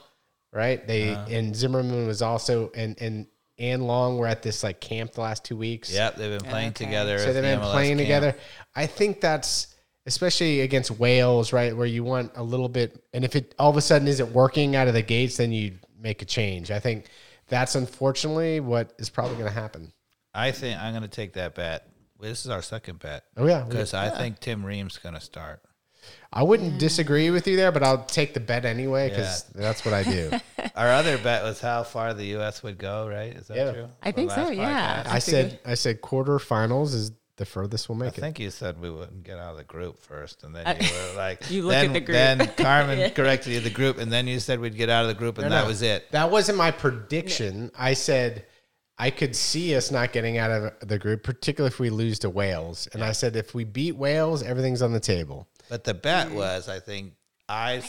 [0.52, 0.86] right?
[0.88, 3.28] They and Zimmerman was also and and
[3.60, 5.92] and Long were at this like camp the last two weeks.
[5.94, 6.86] Yep, they've been playing Okay.
[6.86, 7.20] together.
[7.20, 8.00] So they've the been MLS playing camp.
[8.00, 8.36] together.
[8.76, 9.68] I think that's
[10.06, 11.76] especially against Wales, right?
[11.76, 14.76] Where you want a little bit, and if it all of a sudden isn't working
[14.76, 16.72] out of the gates, then you make a change.
[16.72, 17.06] I think
[17.48, 19.94] that's unfortunately what is probably going to happen.
[20.34, 21.88] I think I'm going to take that bet.
[22.20, 23.24] This is our second bet.
[23.38, 25.62] Oh yeah, Because I think Tim Ream's going to start.
[26.32, 29.94] I wouldn't disagree with you there, but I'll take the bet anyway because that's what
[29.94, 30.32] I do.
[30.76, 32.64] Our other bet was how far the U.S.
[32.64, 33.34] would go, right?
[33.36, 33.72] Is that Yeah.
[33.72, 33.90] true?
[34.02, 35.04] I think so, last yeah.
[35.04, 35.08] podcast?
[35.12, 38.20] I said I said quarterfinals is the furthest we'll I make it.
[38.20, 40.76] I think you said we wouldn't get out of the group first, and then uh,
[40.80, 42.16] you were like, You look at the group.
[42.16, 45.16] Then Carmen corrected you the group, and then you said we'd get out of the
[45.16, 45.68] group, and No, that no.
[45.68, 46.12] was it.
[46.12, 47.72] That wasn't my prediction.
[47.78, 48.46] I said
[49.00, 52.30] I could see us not getting out of the group, particularly if we lose to
[52.30, 52.88] Wales.
[52.94, 55.48] And I said if we beat Wales, everything's on the table.
[55.70, 57.14] But the bet was, I think,
[57.50, 57.82] I.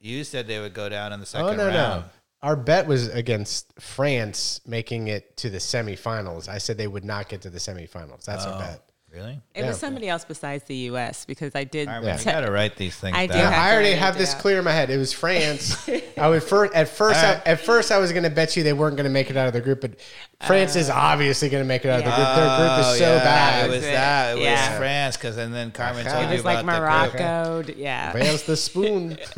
[0.00, 2.02] you said they would go down in the Oh second no, round.
[2.02, 2.04] no.
[2.42, 6.48] Our bet was against France making it to the semifinals.
[6.48, 8.24] I said they would not get to the semifinals.
[8.24, 8.52] That's Oh.
[8.52, 8.89] our bet.
[9.12, 9.40] Really?
[9.56, 9.66] It Yeah.
[9.66, 11.24] was somebody else besides the U.S.
[11.24, 11.88] because I did.
[11.88, 12.18] Carmen, Yeah.
[12.18, 13.38] you got to write these things I down.
[13.38, 14.40] have- I already have this down.
[14.40, 14.88] clear in my head.
[14.88, 15.88] It was France.
[16.16, 18.72] I would first at first I, at first I was going to bet you they
[18.72, 19.98] weren't going to make it out of the group, but
[20.46, 22.26] France is uh, obviously going to make it out of the group.
[22.36, 23.64] Their group is oh, so Oh, yeah, bad.
[23.64, 24.36] It was that.
[24.38, 24.68] It Yeah.
[24.70, 26.14] was France, because and then Carmen Aha.
[26.14, 27.22] told It you was like about the group.
[27.24, 27.72] Morocco.
[27.76, 28.12] Yeah.
[28.14, 29.18] Where's the spoon?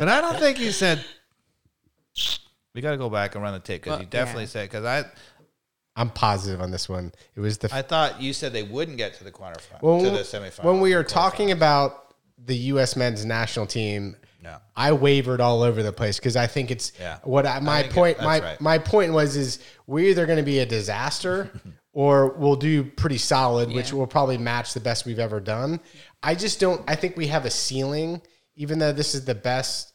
[0.00, 1.04] But I don't think you said.
[2.72, 4.48] We got to go back and run the tape because Well, you definitely yeah.
[4.48, 5.04] said because I
[5.96, 7.12] I'm positive on this one.
[7.34, 10.10] It was the I thought you said they wouldn't get to the quarterfinal when, to
[10.10, 10.64] the semifinal.
[10.64, 12.14] when we were talking about
[12.44, 12.96] the U.S.
[12.96, 14.16] men's national team.
[14.42, 14.56] No.
[14.74, 17.18] I wavered all over the place because I think it's Yeah.
[17.24, 18.16] what I, my think point.
[18.16, 18.60] that's My right.
[18.60, 21.50] my point was is we're either going to be a disaster
[21.92, 25.80] or we'll do pretty solid, which will probably match the best we've ever done.
[26.22, 26.82] I just don't.
[26.88, 28.22] I think we have a ceiling,
[28.56, 29.92] even though this is the best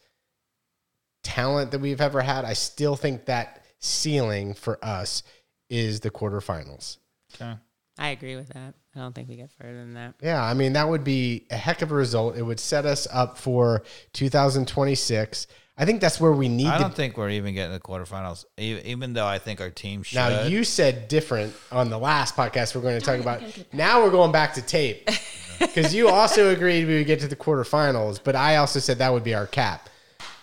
[1.24, 2.46] talent that we've ever had.
[2.46, 5.24] I still think that ceiling for us
[5.70, 6.98] is the quarterfinals.
[7.36, 7.56] Okay.
[7.98, 8.74] I agree with that.
[8.96, 10.16] I don't think we get further than that.
[10.22, 12.36] Yeah, I mean that would be a heck of a result.
[12.36, 15.48] It would set us up for 2026.
[15.78, 19.14] I think that's where we need I don't think we're even getting the quarterfinals, even
[19.14, 20.16] though I think our team should.
[20.16, 23.42] Now you said different on the last podcast we're going to talk about.
[23.74, 25.10] Now we're going back to tape
[25.60, 29.12] because you also agreed we would get to the quarterfinals, but I also said that
[29.12, 29.90] would be our cap.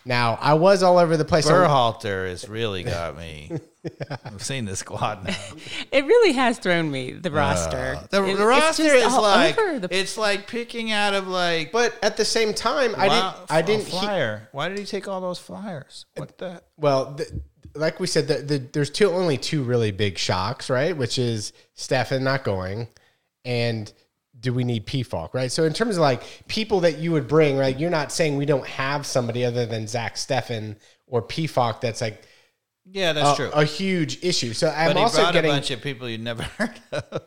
[0.04, 1.46] Now I was all over the place.
[1.48, 3.50] on- Berhalter has really got me.
[4.24, 5.36] I've seen the squad now.
[5.92, 7.98] It really has thrown me the roster.
[8.00, 11.72] Uh, The, It- the roster is like the- it's like picking out of like.
[11.72, 13.50] but at the same time, I wow, didn't.
[13.50, 13.84] I a didn't.
[13.86, 14.48] he- flyer.
[14.52, 16.06] Why did he take all those flyers?
[16.16, 16.62] What the?
[16.76, 17.40] well, the,
[17.74, 20.96] like we said, the, the, there's two only two really big shocks, right?
[20.96, 22.88] Which is Steffen not going,
[23.44, 23.92] and
[24.42, 25.50] do we need Pefok, right?
[25.50, 27.78] So in terms of like people that you would bring, right?
[27.78, 30.76] You're not saying we don't have somebody other than Zach Steffen
[31.06, 32.22] or PFOC that's like
[32.84, 33.50] Yeah, that's a, true.
[33.54, 34.52] a huge issue.
[34.52, 37.22] So I'm but he also brought getting a bunch of people you'd never heard of.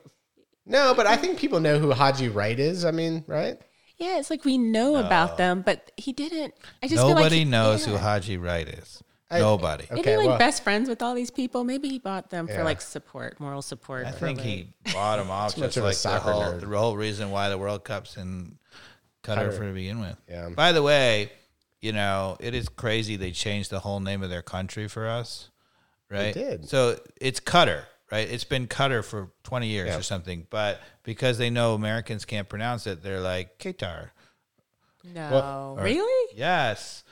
[0.65, 2.85] no, but I think people know who Haji Wright is.
[2.85, 3.57] I mean, right?
[3.97, 6.53] yeah, it's like we know about them, but he didn't.
[6.83, 7.93] I just feel like Nobody he- knows yeah.
[7.93, 9.01] who Haji Wright is.
[9.31, 9.85] Nobody.
[9.85, 11.63] Okay, Maybe like well- best friends with all these people.
[11.63, 12.57] Maybe he bought them Yeah.
[12.57, 14.05] for like support, moral support.
[14.05, 16.59] I think like- he bought them off much just like the soccer whole, nerd.
[16.61, 18.57] the whole reason why the World Cup's in
[19.23, 20.15] Qatar for to begin with.
[20.29, 20.49] Yeah.
[20.49, 21.31] By the way,
[21.81, 25.49] you know it is crazy they changed the whole name of their country for us,
[26.09, 26.33] right?
[26.33, 26.69] did.
[26.69, 28.29] So it's Qatar, right?
[28.29, 29.97] It's been Qatar for twenty years Yeah.
[29.97, 34.09] or something, but because they know Americans can't pronounce it, they're like Qatar.
[35.03, 36.37] no, really?
[36.37, 37.03] Yes.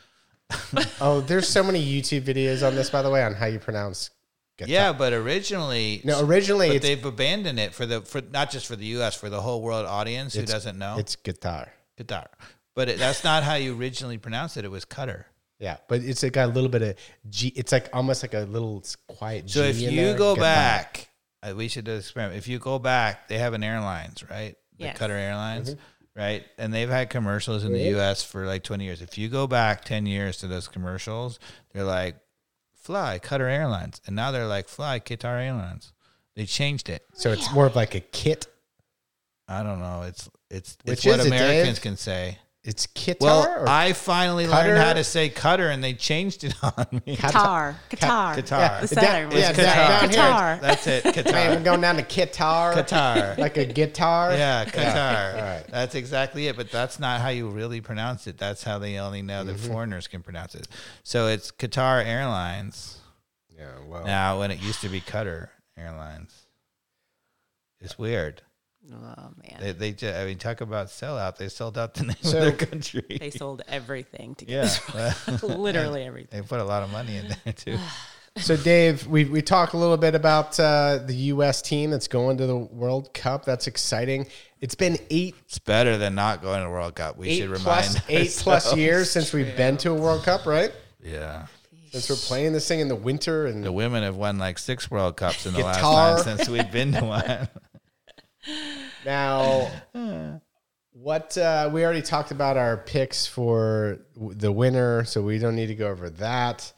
[1.01, 4.09] Oh, there's so many YouTube videos on this, by the way, on how you pronounce.
[4.57, 4.67] Qatar.
[4.67, 8.75] Yeah, but originally, No, originally but they've abandoned it for the for not just for
[8.75, 9.15] the U.S.
[9.15, 11.71] for the whole world audience who doesn't know it's guitar.
[11.97, 12.27] guitar,
[12.75, 14.65] But it, that's not how you originally pronounced it.
[14.65, 15.25] It was cutter.
[15.59, 16.95] Yeah, but it's like got a little bit of
[17.29, 17.47] G.
[17.55, 19.45] It's like almost like a little quiet.
[19.47, 20.17] G So if in you there.
[20.17, 20.45] go Guitar.
[20.45, 21.09] back,
[21.41, 22.37] uh, we should do this experiment.
[22.37, 24.55] If you go back, they have an airlines, right?
[24.77, 24.97] The Yes.
[24.97, 25.79] Qatar Airlines, Mm-hmm.
[26.15, 26.43] Right?
[26.57, 28.23] And they've had commercials in the U.S.
[28.23, 29.01] for like 20 years.
[29.01, 31.39] If you go back 10 years to those commercials,
[31.71, 32.15] they're like,
[32.73, 34.01] fly Qatar Airlines.
[34.05, 35.93] And now they're like, fly Qatar Airlines.
[36.35, 37.03] They changed it.
[37.13, 38.47] so it's more of like a kit.
[39.47, 40.03] I don't know.
[40.03, 42.39] It's it's Which it's what is it, Americans can say.
[42.65, 43.19] It's Qatar.
[43.19, 44.63] Well, or I finally Qatar?
[44.63, 47.17] learned how to say Qatar, and they changed it on me.
[47.17, 48.77] Qatar, Qatar, Qatar.
[48.77, 49.37] The It's southern down- one.
[49.37, 50.53] yeah, It's down- Qatar.
[50.53, 50.59] here.
[50.61, 51.03] That's it.
[51.05, 51.55] Man, Qatar.
[51.57, 52.73] we're going down to Qatar.
[52.73, 53.37] Qatar.
[53.45, 54.31] like a guitar.
[54.31, 55.33] Yeah, Qatar.
[55.35, 55.63] All right.
[55.69, 56.55] That's exactly it.
[56.55, 58.37] But that's not how you really pronounce it.
[58.37, 59.47] That's how they only know Mm-hmm.
[59.47, 60.65] that foreigners can pronounce it.
[61.03, 62.97] So it's Qatar Airlines.
[63.57, 66.33] Yeah, well, now when it used to be Qatar Airlines.
[67.81, 68.41] It's weird.
[68.91, 71.37] Oh man, They, they just, I mean, talk about sellout.
[71.37, 73.17] They sold out the name So- of their country.
[73.19, 74.53] they sold everything to get
[74.93, 76.41] yeah, this literally everything.
[76.41, 77.77] they put a lot of money in there too.
[78.37, 81.61] So, Dave, we we talked a little bit about uh, the U.S.
[81.61, 83.45] team that's going to the World Cup.
[83.45, 84.25] That's exciting.
[84.59, 87.15] It's been eight It's better than not going to the World Cup.
[87.15, 90.71] We should remind plus eight plus years since we've been to a World Cup, right?
[91.03, 91.45] Yeah,
[91.91, 94.89] Since we're playing this thing in the winter and the women have won like six
[94.89, 95.93] World Cups in the Guitar.
[96.15, 97.47] last nine since we've been to one.
[99.05, 99.69] Now,
[100.91, 105.67] what uh, we already talked about our picks for the winner, so we don't need
[105.67, 106.71] to go over that.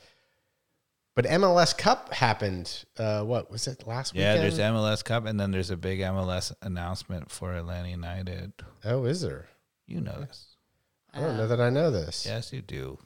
[1.15, 2.83] But MLS Cup happened.
[2.97, 4.21] Uh, what was it last week?
[4.21, 4.57] yeah, weekend?
[4.57, 8.51] there's MLS Cup, and then there's a big MLS announcement for Atlanta United.
[8.83, 9.47] oh, is there?
[9.87, 10.55] You know this.
[11.13, 12.25] I don't know that I know this.
[12.25, 12.97] Yes, you do.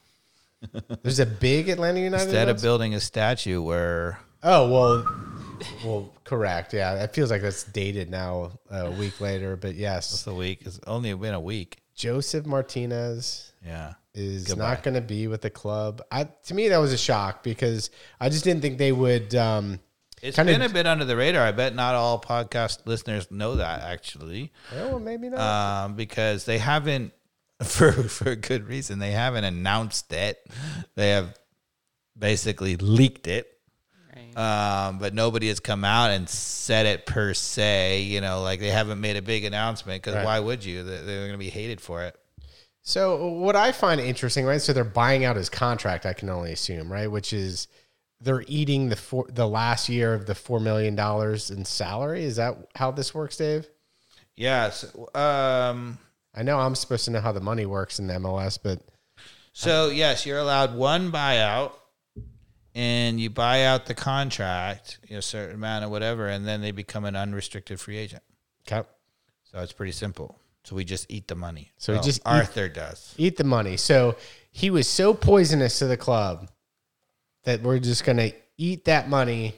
[1.02, 2.24] There's a big Atlanta United.
[2.24, 5.06] Instead of building a statue where oh well,
[5.84, 6.72] well, correct.
[6.72, 8.52] Yeah, it feels like that's dated now.
[8.70, 11.78] A week later, but yes, it's a week, it's only been a week.
[11.94, 13.94] Josef Martinez Yeah.
[14.14, 14.68] is Goodbye.
[14.70, 16.00] not going to be with the club.
[16.10, 17.90] I to me that was a shock because
[18.20, 19.34] I just didn't think they would.
[19.34, 19.80] Um,
[20.22, 21.44] It's Kinda- been a bit under the radar.
[21.46, 25.40] I bet not all podcast listeners know that actually, well, maybe not.
[25.40, 27.12] um, because they haven't,
[27.62, 30.38] for for a good reason, they haven't announced it.
[30.94, 31.38] They have
[32.18, 33.46] basically leaked it.
[34.36, 38.02] Um, but nobody has come out and said it per se.
[38.02, 40.24] You know, like they haven't made a big announcement because Right.
[40.24, 40.82] why would you?
[40.82, 42.16] They- They're going to be hated for it.
[42.82, 44.60] So what I find interesting, right?
[44.60, 46.06] So they're buying out his contract.
[46.06, 47.10] I can only assume, right?
[47.10, 47.68] Which is
[48.22, 52.24] they're eating the four, the last year of the four million dollars in salary.
[52.24, 53.68] Is that how this works, Dave?
[54.36, 54.84] Yes.
[55.14, 55.98] Um,
[56.34, 58.80] I know I'm supposed to know how the money works in the MLS, but
[59.52, 61.72] So yes, you're allowed one buyout,
[62.74, 66.60] and you buy out the contract, you know, a certain amount or whatever, and then
[66.60, 68.22] they become an unrestricted free agent.
[68.70, 68.86] okay.
[69.44, 70.38] So it's pretty simple.
[70.62, 71.72] So we just eat the money.
[71.78, 73.14] So we Well, just eat- Arthur does.
[73.18, 73.76] eat the money.
[73.76, 74.16] So
[74.52, 76.48] he was so poisonous to the club
[77.44, 79.54] that we're just going to eat that money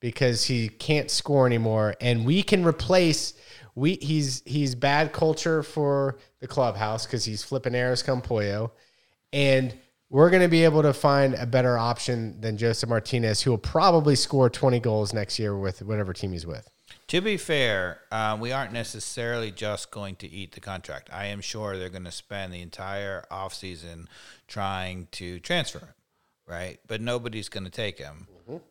[0.00, 3.34] because he can't score anymore, and we can replace.
[3.74, 8.72] We he's he's bad culture for the clubhouse because he's flipping arrows come Pollo,
[9.32, 9.74] and
[10.10, 13.58] we're going to be able to find a better option than Josef Martinez, who will
[13.58, 16.70] probably score twenty goals next year with whatever team he's with.
[17.08, 21.08] To be fair, um, we aren't necessarily just going to eat the contract.
[21.12, 24.06] I am sure they're going to spend the entire offseason
[24.48, 25.94] trying to transfer him,
[26.46, 26.78] right?
[26.86, 28.26] But nobody's going to take him,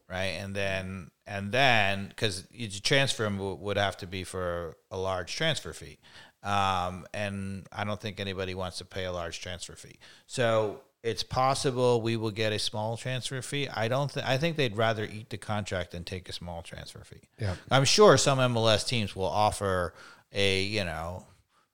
[0.10, 0.38] right?
[0.40, 4.98] And then, and then, because to transfer him w- would have to be for a
[4.98, 6.00] large transfer fee.
[6.44, 9.98] Um, and I don't think anybody wants to pay a large transfer fee.
[10.28, 13.70] So it's possible we will get a small transfer fee.
[13.70, 14.12] I don't.
[14.12, 17.30] Th- I think they'd rather eat the contract than take a small transfer fee.
[17.40, 17.56] Yeah.
[17.70, 19.94] I'm sure some MLS teams will offer
[20.34, 21.28] a you know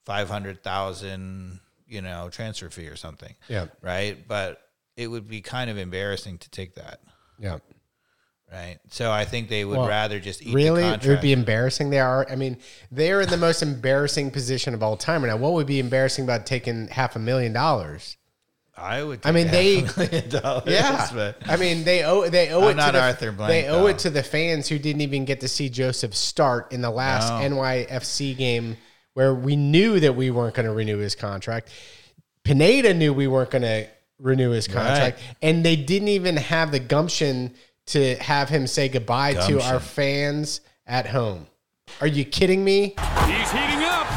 [0.05, 3.33] five hundred thousand you know transfer fee or something.
[3.47, 3.67] Yeah.
[3.81, 4.17] Right.
[4.27, 4.61] But
[4.97, 6.99] it would be kind of embarrassing to take that.
[7.39, 7.59] Yeah.
[8.51, 8.79] Right.
[8.89, 11.89] So I think they would Well, rather just eat really, the it would be embarrassing.
[11.89, 12.27] They are.
[12.29, 12.57] I mean,
[12.91, 15.37] they are in the most embarrassing position of all time now.
[15.37, 18.17] What would be embarrassing about taking half a million dollars?
[18.81, 19.19] I would.
[19.23, 22.63] I mean, they- half a million dollars, Yeah, but I mean, they owe they owe
[22.63, 23.87] I'm it not to the, Arthur Blank, They owe though.
[23.87, 27.29] it to the fans who didn't even get to see Josef start in the last
[27.29, 27.57] No.
[27.57, 28.77] NYFC game,
[29.13, 31.69] where we knew that we weren't going to renew his contract.
[32.43, 33.87] Pineda knew we weren't going to
[34.19, 37.53] renew his contract, and they didn't even have the gumption
[37.87, 39.61] to have him say goodbye to Gumption.
[39.61, 41.45] our fans at home.
[41.99, 42.95] Are you kidding me?
[43.25, 44.07] He's heating up.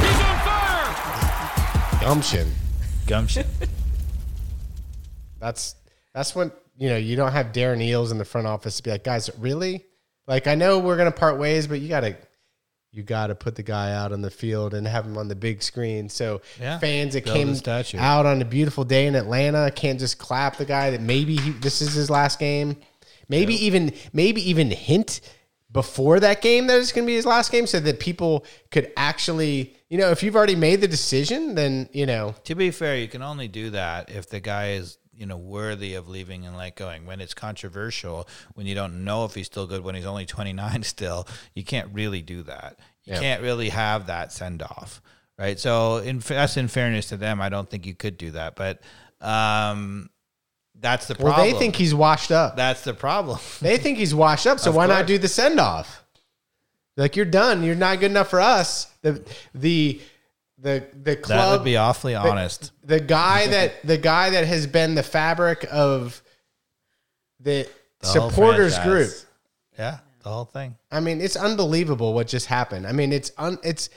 [0.00, 2.00] He's on fire.
[2.00, 2.52] Gumption.
[3.06, 3.46] Gumption.
[5.38, 5.74] That's
[6.14, 8.90] that's when you know you don't have Darren Eales in the front office to be
[8.90, 9.84] like, guys, really?
[10.26, 12.16] Like I know we're gonna part ways, but you gotta
[12.90, 15.62] you gotta put the guy out on the field and have him on the big
[15.62, 16.08] screen.
[16.08, 16.78] So Yeah.
[16.78, 17.48] fans that Build came
[18.00, 21.50] out on a beautiful day in Atlanta can't just clap the guy that maybe he,
[21.50, 22.76] this is his last game.
[23.28, 25.20] Maybe even maybe even hint
[25.70, 28.90] before that game that it's going to be his last game so that people could
[28.96, 32.96] actually, you know, if you've already made the decision, then, you know, To be fair,
[32.96, 36.56] you can only do that if the guy is, you know, worthy of leaving and
[36.56, 37.06] let going.
[37.06, 40.82] When it's controversial, when you don't know if he's still good, when he's only 29
[40.82, 42.78] still, you can't really do that.
[43.04, 43.20] You Yeah.
[43.20, 45.00] can't really have that send off,
[45.38, 45.58] right?
[45.58, 48.80] So, in that's in fairness to them, I don't think you could do that, but
[49.20, 50.10] um,
[50.78, 51.36] that's the problem.
[51.36, 52.56] well, they think he's washed up.
[52.56, 53.38] that's the problem.
[53.62, 56.04] They think he's washed up, so Of why not do the send off?
[56.96, 57.62] Like you're done.
[57.62, 58.86] You're not good enough for us.
[59.02, 59.22] The
[59.54, 60.00] the
[60.58, 62.72] the the that club would be awfully honest.
[62.84, 66.22] the guy that the guy that has been the fabric of
[67.40, 67.68] the,
[68.00, 69.10] The supporters group.
[69.78, 70.76] Yeah, the whole thing.
[70.90, 72.86] I mean, it's unbelievable what just happened.
[72.86, 73.90] I mean, it's un, it's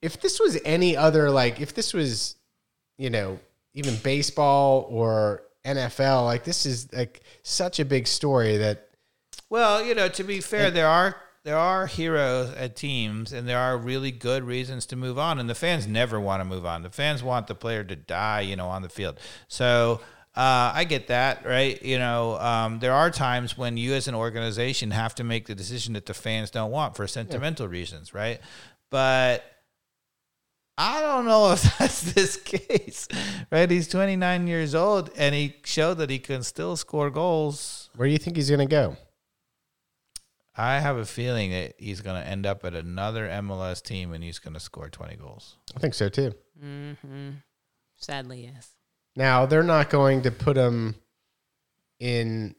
[0.00, 2.36] if this was any other like if this was,
[2.96, 3.40] you know,
[3.74, 8.88] even baseball or NFL, like this is like such a big story that
[9.50, 13.58] Well, you know, to be fair, there are there are heroes at teams, and there
[13.58, 15.38] are really good reasons to move on.
[15.38, 16.82] And the fans never want to move on.
[16.82, 19.20] The fans want the player to die, you know, on the field.
[19.46, 20.00] So
[20.34, 21.80] uh, I get that, right?
[21.82, 25.54] You know, um, there are times when you, as an organization, have to make the
[25.54, 28.40] decision that the fans don't want for sentimental reasons, right?
[28.90, 29.44] But
[30.78, 33.06] I don't know if that's this case,
[33.52, 33.70] right?
[33.70, 37.90] He's 29 years old, and he showed that he can still score goals.
[37.96, 38.96] where do you think he's going to go?
[40.56, 44.22] I have a feeling that he's going to end up at another MLS team and
[44.22, 45.56] he's going to score 20 goals.
[45.76, 46.32] I think so too.
[46.62, 47.30] Mm-hmm.
[47.96, 48.70] Sadly, yes.
[49.16, 50.94] Now they're not going to put him
[51.98, 52.54] in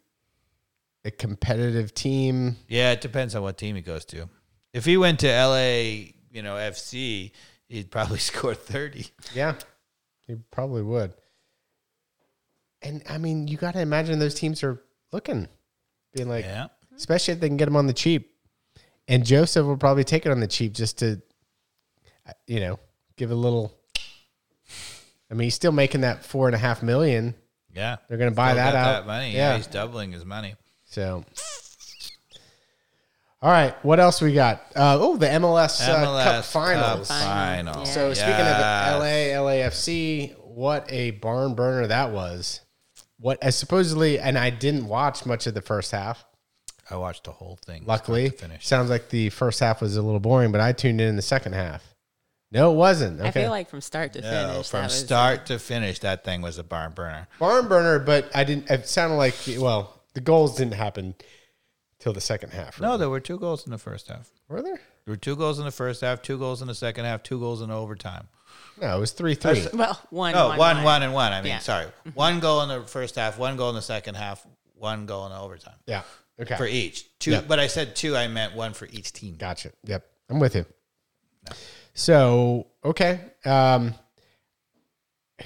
[1.05, 2.57] a competitive team.
[2.67, 4.27] Yeah, it depends on what team he goes to.
[4.73, 7.31] If he went to LA, you know, FC,
[7.67, 9.07] he'd probably score 30.
[9.33, 9.55] Yeah,
[10.27, 11.13] he probably would.
[12.81, 14.81] And I mean, you got to imagine those teams are
[15.11, 15.47] looking,
[16.13, 16.67] being like, Yeah.
[16.95, 18.31] Especially if they can get him on the cheap.
[19.07, 21.21] And Josef will probably take it on the cheap just to,
[22.27, 22.79] uh, you know,
[23.17, 23.73] give a little.
[25.29, 27.35] I mean, he's still making that four and a half million.
[27.73, 27.97] Yeah.
[28.07, 29.01] They're gonna buy that out.
[29.01, 29.31] That money.
[29.31, 29.51] Yeah.
[29.51, 29.57] Yeah.
[29.57, 30.55] He's doubling his money.
[30.85, 31.25] So,
[33.41, 34.61] all right, what else we got?
[34.75, 37.07] Uh, oh, the MLS, uh, MLS Cup Finals.
[37.09, 37.85] Cup final.
[37.85, 38.17] So Yes.
[38.19, 38.57] speaking of
[39.01, 42.61] LA, LAFC, what a barn burner that was.
[43.19, 46.25] What uh, supposedly, and I didn't watch much of the first half.
[46.89, 47.83] I watched the whole thing.
[47.85, 48.67] Luckily, to finish.
[48.67, 51.21] sounds like the first half was a little boring, but I tuned in in the
[51.21, 51.83] second half.
[52.51, 53.19] No, it wasn't.
[53.19, 55.99] Okay, I feel like from start to No, finish, from that was, start to finish,
[55.99, 57.27] that thing was a barn burner.
[57.39, 58.69] barn burner, but I didn't.
[58.69, 61.15] It sounded like well, the goals didn't happen
[61.99, 62.79] till the second half.
[62.79, 64.29] No, there were two goals in the first half.
[64.47, 64.79] were there?
[65.05, 67.39] There were two goals in the first half, two goals in the second half, two
[67.39, 68.27] goals in overtime.
[68.79, 69.65] No, it was three three.
[69.73, 71.33] well, one, No, one, one, one, and one.
[71.33, 71.59] I mean, Yeah.
[71.59, 71.85] sorry.
[71.85, 72.09] Mm-hmm.
[72.11, 75.31] One goal in the first half, one goal in the second half, one goal in
[75.33, 76.03] overtime Yeah.
[76.41, 76.55] Okay.
[76.57, 77.05] for each.
[77.19, 77.41] Two, Yeah.
[77.47, 78.15] but I said two.
[78.15, 79.35] I meant one for each team.
[79.35, 79.71] Gotcha.
[79.85, 80.05] Yep.
[80.29, 80.65] I'm with you.
[81.93, 83.19] So, okay.
[83.45, 83.93] Um,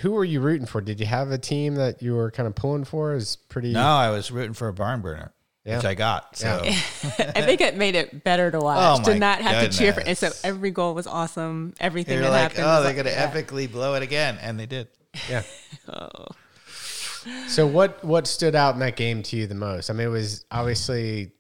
[0.02, 0.82] who were you rooting for?
[0.82, 3.14] Did you have a team that you were kind of pulling for?
[3.14, 3.72] Is pretty.
[3.74, 5.32] No, I was rooting for a barn burner,
[5.64, 6.38] which I got.
[6.38, 6.72] So Yeah.
[7.36, 10.02] I think it made it better to watch Oh, to not have to cheer for.
[10.02, 11.74] And so every goal was awesome.
[11.80, 12.64] Everything you're that like, happened.
[12.66, 13.32] oh, they're like- gonna yeah.
[13.32, 14.88] epically blow it again, and they did.
[15.30, 15.44] Yeah.
[15.88, 16.28] Oh.
[17.48, 19.90] So what what stood out in that game to you the most?
[19.90, 21.32] I mean, it was obviously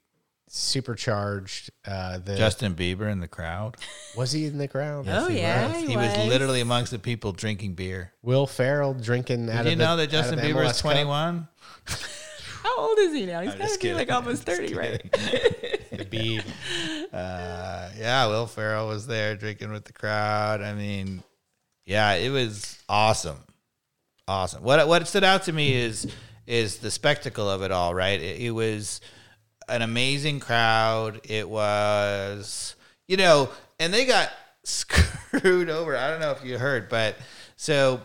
[0.49, 1.69] supercharged.
[1.86, 3.77] Uh, the Justin Bieber in the crowd.
[4.17, 5.05] was he in the crowd?
[5.07, 6.17] Oh, yeah, he, he was.
[6.17, 6.27] was.
[6.27, 8.13] literally amongst the people drinking beer.
[8.21, 11.47] Will Ferrell drinking out Did you of the, know that Justin Bieber MLS is 21?
[12.63, 13.41] How old is he now?
[13.41, 15.01] He's got to be like almost 30, right?
[15.89, 16.43] The Beeb.
[17.11, 20.61] Uh, yeah, Will Ferrell was there drinking with the crowd.
[20.61, 21.23] I mean,
[21.86, 23.39] yeah, it was awesome,
[24.30, 24.63] awesome.
[24.63, 26.07] What what stood out to me is
[26.45, 27.93] is the spectacle of it all.
[27.93, 29.01] Right, it, it was
[29.67, 31.21] an amazing crowd.
[31.25, 32.75] It was,
[33.07, 33.49] you know,
[33.80, 34.32] and they got
[34.63, 35.97] screwed over.
[35.97, 37.15] I don't know if you heard, but
[37.55, 38.01] so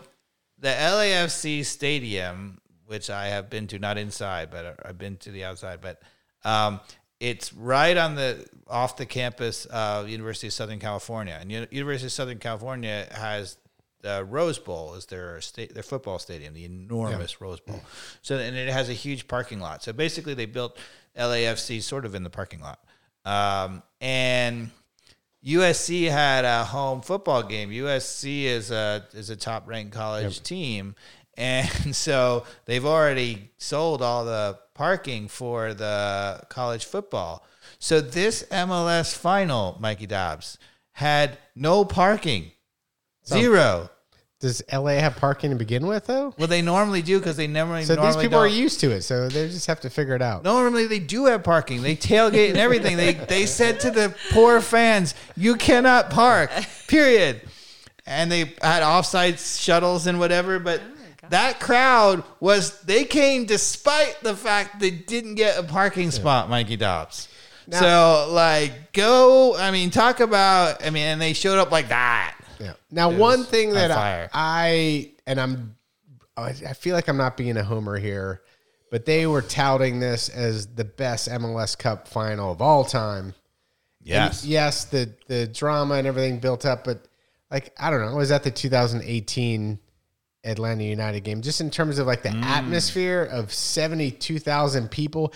[0.59, 5.43] the LAFC stadium, which I have been to, not inside, but I've been to the
[5.45, 6.01] outside, but
[6.43, 6.79] um,
[7.19, 12.11] it's right on the off the campus of University of Southern California, and University of
[12.11, 13.57] Southern California has
[14.05, 17.81] the Rose Bowl is their state their football stadium, the enormous Rose Bowl.
[18.21, 19.83] So and it has a huge parking lot.
[19.83, 20.77] So basically, they built
[21.17, 22.79] LAFC sort of in the parking lot,
[23.25, 24.69] um, and
[25.43, 27.71] USC had a home football game.
[27.71, 30.93] USC is a is a top ranked college team,
[31.33, 37.43] and so they've already sold all the parking for the college football.
[37.79, 40.59] So this MLS final, Mikey Dobbs,
[40.91, 42.51] had no parking,
[43.25, 43.89] zero.
[44.45, 46.31] Does LA have parking to begin with though?
[46.37, 47.81] Well, they normally do because they never.
[47.81, 48.55] So normally these people are don't.
[48.55, 50.43] used to it, so they just have to figure it out.
[50.43, 51.81] Normally they do have parking.
[51.81, 52.95] They tailgate and everything.
[52.95, 56.51] They they said to the poor fans, "You cannot park."
[56.87, 57.41] Period.
[58.05, 64.19] And they had offside shuttles and whatever, but oh that crowd was they came despite
[64.21, 67.29] the fact they didn't get a parking spot, Mikey Dobbs.
[67.71, 72.34] so like go, I mean talk about I mean and they showed up like that.
[72.59, 72.73] Yeah.
[72.91, 74.29] Now, It one thing that I.
[74.33, 75.75] I and I'm,
[76.37, 78.41] I feel like I'm not being a homer here,
[78.91, 83.33] but they were touting this as the best MLS Cup final of all time.
[84.03, 84.43] Yes.
[84.43, 87.07] And yes, the the drama and everything built up, but
[87.49, 89.79] like I don't know, was that the 2018
[90.45, 95.33] Atlanta United game, just in terms of like the atmosphere of 72,000 people.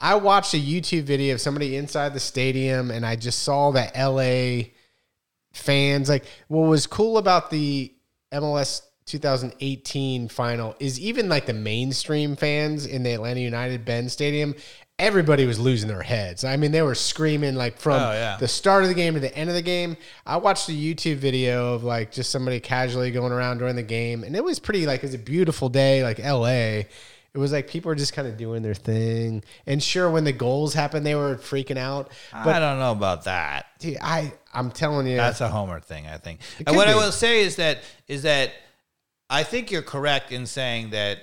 [0.00, 3.90] I watched a YouTube video of somebody inside the stadium and I just saw the
[3.96, 4.70] LA
[5.54, 6.08] fans.
[6.08, 7.92] Like, what was cool about the
[8.32, 14.54] MLS 2018 final is even like the mainstream fans in the Atlanta United Ben Stadium.
[14.98, 16.44] Everybody was losing their heads.
[16.44, 18.36] I mean, they were screaming like from Oh, yeah.
[18.38, 19.96] the start of the game to the end of the game.
[20.24, 24.22] I watched a YouTube video of like just somebody casually going around during the game,
[24.22, 26.82] and it was pretty like it was a beautiful day, like LA.
[27.34, 29.42] It was like people were just kind of doing their thing.
[29.66, 32.12] And sure, when the goals happened, they were freaking out.
[32.32, 33.66] But I don't know about that.
[33.80, 36.40] Dude, I I'm telling you, That's a Homer thing, I think.
[36.64, 38.52] And what I will say is that is that
[39.28, 41.18] I think you're correct in saying that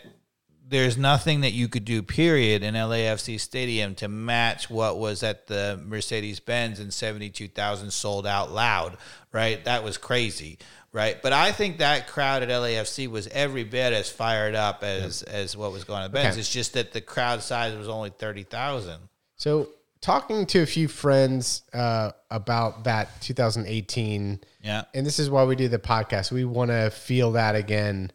[0.67, 5.47] there's nothing that you could do, period, in LAFC Stadium to match what was at
[5.47, 8.97] the Mercedes Benz and 72,000 sold out loud,
[9.33, 9.63] right?
[9.65, 10.59] That was crazy,
[10.93, 11.21] right?
[11.21, 15.55] But I think that crowd at LAFC was every bit as fired up as as
[15.57, 16.33] what was going on at Benz.
[16.33, 16.39] Okay.
[16.39, 18.99] It's just that the crowd size was only 30,000.
[19.35, 19.69] So,
[20.01, 24.83] talking to a few friends uh, about that 2018, Yeah.
[24.93, 26.31] and this is why we do the podcast.
[26.31, 28.11] We want to feel that again.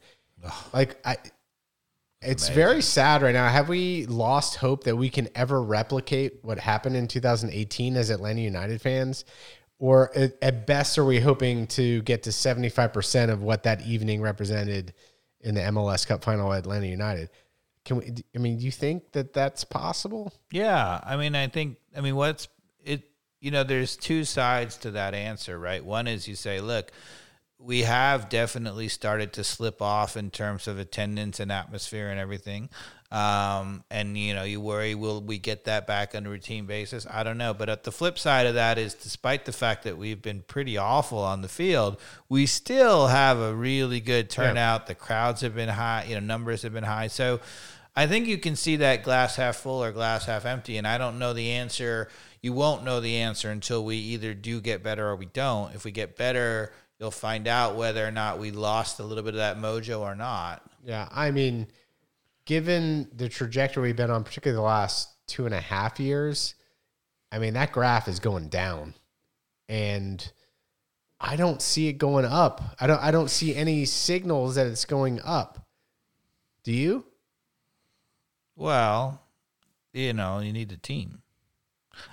[0.72, 1.16] Like I,
[2.22, 3.48] it's very sad right now.
[3.48, 8.40] Have we lost hope that we can ever replicate what happened in 2018 as Atlanta
[8.40, 9.24] United fans?
[9.78, 14.22] Or at, at best, are we hoping to get to 75% of what that evening
[14.22, 14.94] represented
[15.40, 17.30] in the MLS Cup final at Atlanta United?
[17.84, 20.32] Can we, I mean, do you think that that's possible?
[20.50, 22.48] Yeah, I mean, I think, I mean, what's
[22.82, 23.02] it?
[23.40, 25.84] You know, there's two sides to that answer, right?
[25.84, 26.90] One is you say, look,
[27.58, 32.70] we have definitely started to slip off in terms of attendance and atmosphere and everything.
[33.10, 37.06] Um, and you know, you worry, will we get that back on a routine basis?
[37.10, 37.54] I don't know.
[37.54, 40.76] But at the flip side of that is, despite the fact that we've been pretty
[40.76, 44.86] awful on the field, we still have a really good turnout.
[44.86, 46.06] The crowds have been high.
[46.08, 47.08] You know, numbers have been high.
[47.08, 47.40] So.
[47.98, 50.98] I think you can see that glass half full or glass half empty, and I
[50.98, 52.10] don't know the answer.
[52.42, 55.74] You won't know the answer until we either do get better or we don't.
[55.74, 59.34] If we get better, you'll find out whether or not we lost a little bit
[59.34, 60.62] of that mojo or not.
[60.84, 61.68] Yeah, I mean,
[62.46, 66.54] given the trajectory we've been on, particularly the last two and a half years,
[67.30, 68.94] I mean that graph is going down,
[69.68, 70.32] and
[71.20, 72.76] I don't see it going up.
[72.80, 73.02] I don't.
[73.02, 75.66] I don't see any signals that it's going up.
[76.62, 77.04] Do you?
[78.54, 79.20] Well,
[79.92, 81.22] you know, you need a team.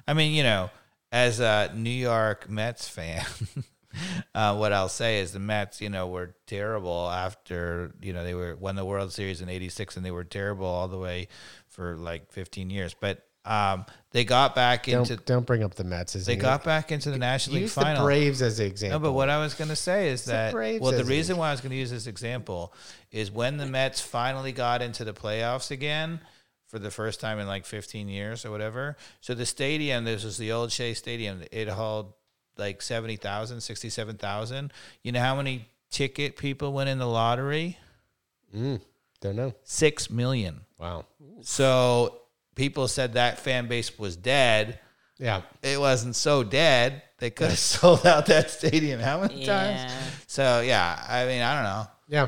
[0.08, 0.70] I mean, you know,
[1.12, 3.24] as a New York Mets fan,
[4.36, 8.34] uh, what I'll say is the Mets, you know, were terrible after, you know, they
[8.34, 11.28] were won the World Series in 86 and they were terrible all the way
[11.68, 12.96] for like 15 years.
[13.00, 16.16] But um, they got back Don't into don't bring up the Mets.
[16.16, 17.96] As they got back into the National League use final.
[17.96, 19.00] the Braves as an example.
[19.00, 21.36] No, but what I was going to say is the that Braves well, the reason
[21.36, 22.74] why I was going to use this example
[23.12, 26.22] is when the Mets finally got into the playoffs again
[26.68, 28.98] for the first time in like 15 years or whatever.
[29.20, 31.44] So the stadium, this was the old Shea Stadium.
[31.52, 32.14] It held
[32.58, 34.72] like 70,000, 67,000.
[35.04, 37.78] You know how many ticket people went in the lottery?
[38.56, 38.82] Mm,
[39.22, 39.54] don't know.
[39.64, 40.62] 6 million.
[40.80, 41.06] Wow.
[41.42, 42.22] So
[42.56, 44.80] people said that fan base was dead.
[45.18, 45.42] Yeah.
[45.62, 47.02] It wasn't so dead.
[47.20, 49.92] They could have sold out that stadium how many times?
[50.28, 51.88] So yeah, I mean, I don't know.
[52.10, 52.28] Yeah.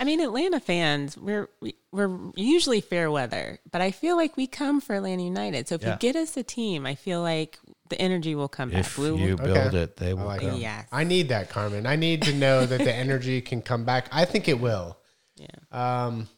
[0.00, 4.46] I mean, Atlanta fans, we're we, we're usually fair weather, but I feel like we
[4.46, 5.68] come for Atlanta United.
[5.68, 5.92] So if Yeah.
[5.92, 7.58] you get us a team, I feel like
[7.92, 8.96] the energy will come back.
[8.98, 9.78] We will- build Okay.
[9.82, 10.50] it, they will like come.
[10.56, 10.58] it.
[10.60, 11.86] yes, I need that, Carmen.
[11.86, 14.08] I need to know that the energy can come back.
[14.10, 14.98] I think it will.
[15.36, 15.46] yeah.
[15.70, 16.28] Um,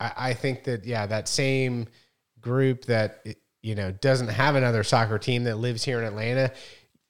[0.00, 1.86] I, I think that yeah, that same
[2.40, 3.26] group that
[3.62, 6.52] you know doesn't have another soccer team that lives here in Atlanta.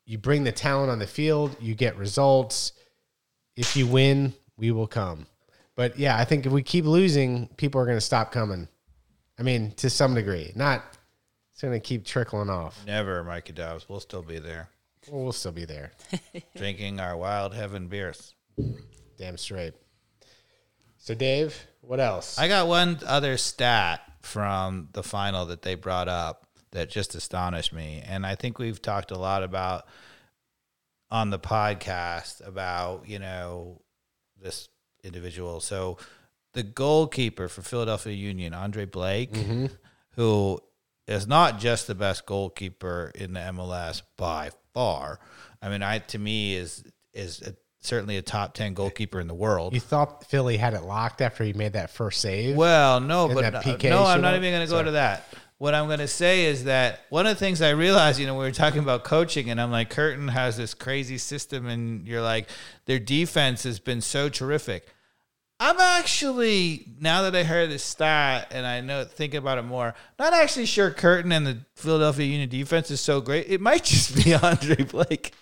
[0.07, 2.73] You bring the talent on the field, you get results.
[3.57, 5.27] If you win, we will come.
[5.75, 8.69] But yeah, I think if we keep losing, people are going to stop coming.
[9.39, 10.83] I mean, to some degree, not.
[11.59, 12.85] It's going to keep trickling off.
[12.87, 13.89] Never, Mikey Dobbs.
[13.89, 14.69] We'll still be there,
[15.11, 15.91] Well, we'll still be there.
[16.57, 18.37] drinking our Wild Heaven beers.
[19.19, 19.75] Damn straight.
[20.99, 22.39] So, Dave, what else?
[22.39, 27.73] I got one other stat from the final that they brought up that just astonished
[27.73, 29.85] me, and I think we've talked a lot about
[31.11, 33.83] on the podcast about you know
[34.41, 34.69] this
[35.03, 35.59] individual.
[35.59, 35.99] So
[36.53, 39.67] the goalkeeper for Philadelphia Union, Andre Blake, mm-hmm.
[40.13, 40.61] who
[41.09, 45.19] is not just the best goalkeeper in the MLS by far.
[45.61, 49.35] I mean, I to me is is a, certainly a top ten goalkeeper in the
[49.35, 49.75] world.
[49.75, 52.57] you thought Philly had it locked after he made that first save?
[52.57, 54.85] Well, no, but no, uh, PK no, I'm not even going to go Sorry.
[54.85, 55.27] to that.
[55.57, 58.35] What I'm going to say is that one of the things I realized, you know,
[58.35, 62.23] we were talking about coaching, and I'm like, Curtin has this crazy system, and you're
[62.23, 62.49] like,
[62.85, 64.87] their defense has been so terrific.
[65.61, 69.95] I'm actually now that I heard this stat and I know thinking about it more,
[70.19, 73.47] not actually sure Curtin and the Philadelphia Union defense is so great.
[73.49, 75.35] It might just be Andre Blake.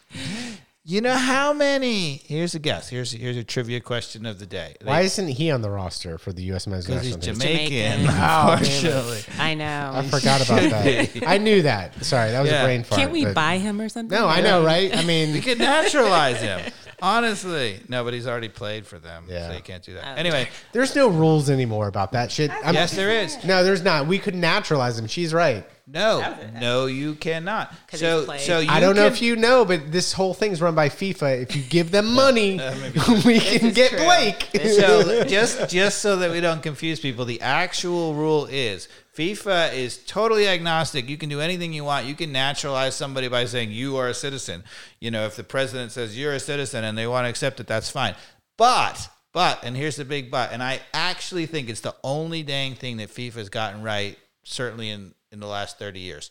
[0.89, 2.23] You know how many?
[2.27, 2.89] Here's a guess.
[2.89, 4.77] Here's here's a trivia question of the day.
[4.85, 6.67] Why isn't he on the roster for the U.S.
[6.69, 7.49] men's Because he's national team?
[7.69, 8.01] Jamaican.
[8.07, 8.87] Jamaican.
[9.39, 9.43] Oh.
[9.43, 9.91] I know.
[9.95, 11.23] I forgot about that.
[11.27, 12.05] I knew that.
[12.05, 12.63] Sorry, that was Yeah.
[12.63, 13.01] a brain fart.
[13.01, 14.17] Can't we but- buy him or something?
[14.17, 14.95] No, I know, right?
[14.97, 16.61] I You mean, could naturalize him.
[17.03, 19.49] Honestly, no, but he's already played for them, Yeah.
[19.49, 20.05] so you can't do that.
[20.07, 20.15] Oh.
[20.17, 22.51] Anyway, there's no rules anymore about that shit.
[22.51, 23.37] I'm- yes, there is.
[23.45, 24.07] No, there's not.
[24.07, 25.07] We could naturalize him.
[25.07, 25.65] She's right.
[25.89, 26.55] No, That was it.
[26.61, 27.73] no, you cannot.
[27.89, 28.41] 'Cause So, played.
[28.41, 30.89] so you I don't know can- if you know, but this whole thing's run by
[30.89, 31.43] FIFA.
[31.43, 32.75] If you give them money, uh,
[33.25, 34.01] we can is get true.
[34.05, 34.49] Blake.
[34.77, 39.97] so just just so that we don't confuse people, the actual rule is FIFA is
[40.05, 41.09] totally agnostic.
[41.09, 42.07] You can do anything you want.
[42.07, 44.63] You can naturalize somebody by saying you are a citizen.
[45.01, 47.67] You know, if the president says you're a citizen and they want to accept it,
[47.67, 48.15] that's fine.
[48.59, 52.75] But but and here's the big but, and I actually think it's the only dang
[52.75, 56.31] thing that FIFA has gotten right, certainly in in the last 30 years.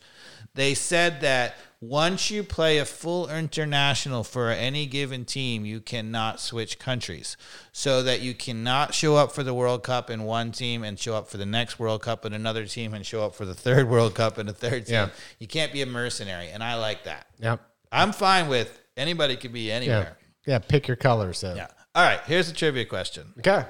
[0.56, 6.40] They said that once you play a full international for any given team, you cannot
[6.40, 7.36] switch countries.
[7.72, 11.14] So that you cannot show up for the World Cup in one team and show
[11.14, 13.88] up for the next World Cup in another team and show up for the third
[13.90, 14.94] World Cup in a third team.
[14.94, 15.08] Yeah.
[15.38, 16.48] You can't be a mercenary.
[16.48, 17.26] And I like that.
[17.38, 17.60] Yep.
[17.92, 19.74] I'm fine with anybody could be Yeah.
[19.74, 20.16] anywhere.
[20.46, 20.58] Yeah.
[20.60, 21.38] Pick your colors.
[21.38, 21.54] So.
[21.54, 21.66] Yeah.
[21.94, 22.20] All right.
[22.26, 23.34] Here's a trivia question.
[23.38, 23.64] Okay.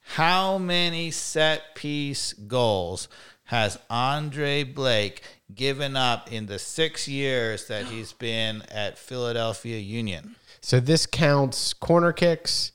[0.00, 3.08] How many set piece goals
[3.46, 5.22] has Andre Blake
[5.54, 10.36] given up in the six years that he's been at Philadelphia Union?
[10.60, 12.72] So this counts corner kicks,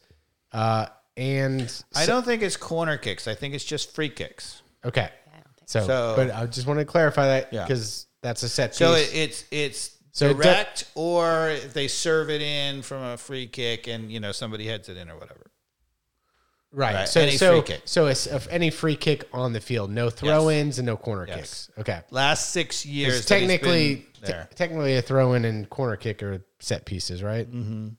[0.54, 0.88] uh,
[1.18, 3.28] and I don't think it's corner kicks.
[3.28, 4.62] I think it's just free kicks.
[4.86, 5.10] okay.
[5.66, 7.64] So, So- but I just want to clarify that Yeah.
[7.64, 8.78] because that's a set piece.
[8.78, 13.18] So it, it's it's So it do- direct, or they serve it in from a
[13.18, 15.50] free kick, and you know somebody heads it in or whatever.
[16.72, 16.94] Right.
[16.96, 17.82] right, So any so free kick.
[17.86, 21.26] so it's if any free kick on the field, no throw ins and no corner
[21.28, 21.38] Yes.
[21.38, 21.70] kicks.
[21.80, 22.02] Okay.
[22.12, 24.50] Last six years, It's that he's technically been te- there.
[24.56, 27.50] technically a throw in and corner kick are set pieces, right?
[27.52, 27.90] Mm-hmm.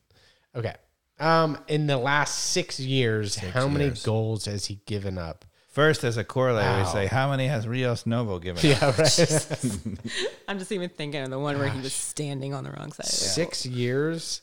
[0.57, 0.74] Okay.
[1.20, 4.03] Um, in the last six years, how many years.
[4.03, 5.44] goals has he given up?
[5.69, 8.59] First, as a corollary, we say how many has Rios Novo given?
[8.59, 8.62] Up?
[8.82, 9.47] Yeah, right.
[10.49, 13.07] I'm just even thinking of the one where he was standing on the wrong side.
[13.07, 14.43] Of the six years.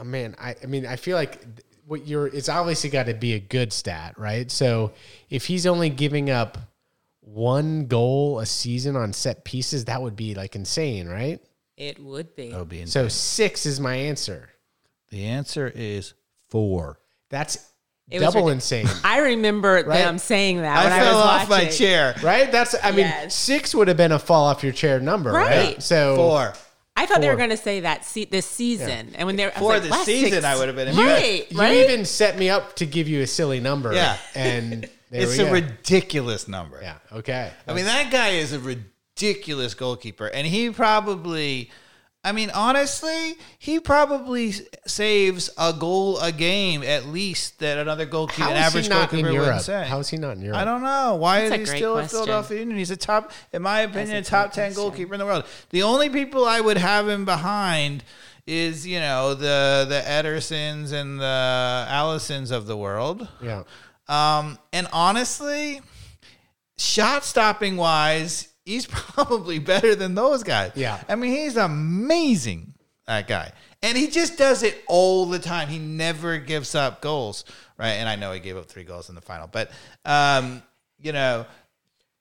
[0.00, 3.14] Oh man, I, I mean, I feel like th- what you're it's obviously got to
[3.14, 4.50] be a good stat, right?
[4.50, 4.92] So
[5.30, 6.58] if he's only giving up
[7.20, 11.40] one goal a season on set pieces, that would be like insane, right?
[11.76, 12.50] It would be.
[12.50, 13.04] That would be insane.
[13.04, 14.48] So six is my answer.
[15.10, 16.14] The answer is
[16.48, 16.98] four.
[17.30, 17.56] That's
[18.10, 18.86] It was double ridic- insane.
[19.04, 19.98] I remember Right.
[19.98, 22.14] them saying that I when I, fell was off my chair.
[22.22, 22.50] Right?
[22.50, 23.34] That's I mean, Yes.
[23.34, 25.48] six would have been a fall off your chair number, right?
[25.74, 25.82] Right.
[25.82, 26.54] So Four.
[26.96, 29.64] I thought they were going to say that se- this season, and when they're For
[29.74, 31.76] like, the last season, six- I would have been right, you right.
[31.76, 33.92] even set me up to give you a silly number.
[33.92, 34.16] Yeah.
[34.34, 35.52] And there It's we a go.
[35.52, 36.80] ridiculous number.
[36.82, 36.96] Yeah.
[37.12, 37.50] Okay.
[37.68, 40.26] I mean, that guy is a ridiculous goalkeeper.
[40.26, 41.70] And he probably,
[42.26, 44.52] I mean, honestly, he probably
[44.84, 49.12] saves a goal a game at least that another goalkeeper, How an average he not
[49.12, 49.86] in goalkeeper wouldn't say.
[49.86, 50.58] How is he not in Europe?
[50.58, 51.14] I don't know.
[51.14, 52.16] Why That's is a he great still at question.
[52.16, 52.78] Philadelphia Union?
[52.78, 54.74] He's a top, in my opinion, a a top 10 question.
[54.74, 55.44] goalkeeper in the world.
[55.70, 58.02] The only people I would have him behind
[58.44, 63.28] is, you know, the the Edersons and the Alissons of the world.
[63.40, 63.62] Yeah.
[64.08, 65.80] Um, and honestly,
[66.76, 70.72] shot stopping wise, he's probably better than those guys.
[70.74, 71.02] Yeah.
[71.08, 72.74] I mean, he's amazing,
[73.06, 73.52] that guy.
[73.82, 75.68] And he just does it all the time.
[75.68, 77.44] He never gives up goals,
[77.78, 77.92] right?
[77.92, 79.70] And I know he gave up three goals in the final, but,
[80.04, 80.62] um,
[81.00, 81.46] you know,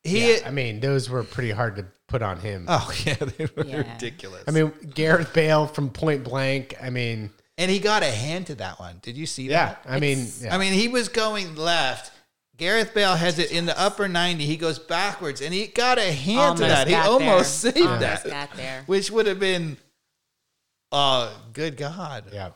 [0.04, 0.34] he.
[0.36, 2.66] Yeah, I mean, those were pretty hard to put on him.
[2.70, 3.78] oh, yeah, they were Yeah.
[3.94, 4.44] ridiculous.
[4.48, 6.76] I mean, Gareth Bale from Point Blank.
[6.82, 9.00] I mean, and he got a hand to that one.
[9.02, 9.66] Did you see yeah.
[9.68, 9.86] that?
[9.88, 10.54] I mean, It's- yeah.
[10.54, 12.12] I mean, he was going left.
[12.58, 14.46] Gareth Bale has it in the upper 90.
[14.46, 16.88] He goes backwards, and he got a hand to that.
[16.88, 17.74] He almost there.
[17.74, 18.84] saved Almost that, got there.
[18.86, 19.78] which would have been,
[20.92, 22.26] oh, good God.
[22.32, 22.52] yeah.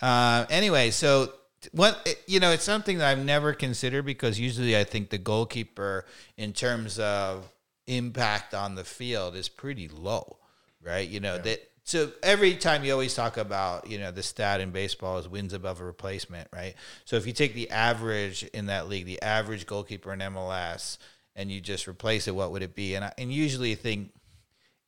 [0.00, 1.32] Uh, anyway, so
[1.70, 6.04] what you know, it's something that I've never considered because usually I think the goalkeeper,
[6.36, 7.48] in terms of
[7.86, 10.38] impact on the field, is pretty low,
[10.82, 11.08] right?
[11.08, 11.68] You know that.
[11.84, 15.52] So every time you always talk about, you know, the stat in baseball is wins
[15.52, 16.74] above a replacement, right?
[17.04, 20.98] So if you take the average in that league, the average goalkeeper in MLS,
[21.34, 22.94] and you just replace it, what would it be?
[22.94, 24.12] And I, and usually you think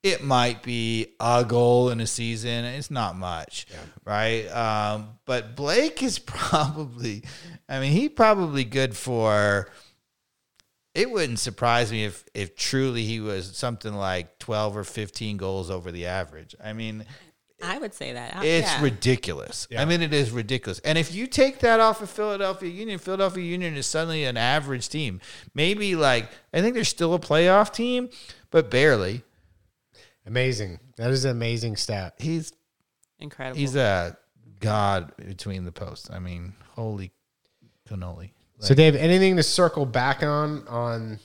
[0.04, 2.64] it might be a goal in a season.
[2.64, 3.66] It's not much,
[4.04, 4.46] right?
[4.48, 7.24] Um, but Blake is probably,
[7.68, 9.68] I mean, he probably good for.
[10.94, 15.70] It wouldn't surprise me if if truly he was something like twelve or fifteen goals
[15.70, 16.54] over the average.
[16.62, 17.04] I mean,
[17.62, 18.44] I would say that.
[18.44, 18.82] It's yeah.
[18.82, 19.66] ridiculous.
[19.70, 19.82] Yeah.
[19.82, 20.78] I mean, it is ridiculous.
[20.80, 24.88] And if you take that off of Philadelphia Union, Philadelphia Union is suddenly an average
[24.88, 25.20] team.
[25.54, 28.10] Maybe like I think they're still a playoff team,
[28.50, 29.22] but barely.
[30.26, 30.80] Amazing.
[30.96, 32.14] That is an amazing stat.
[32.18, 32.52] He's
[33.18, 33.58] incredible.
[33.58, 34.16] he's a
[34.60, 36.10] god between the posts.
[36.10, 37.12] I mean, holy
[37.88, 38.30] cannoli.
[38.64, 41.18] So, Dave, anything to circle back on on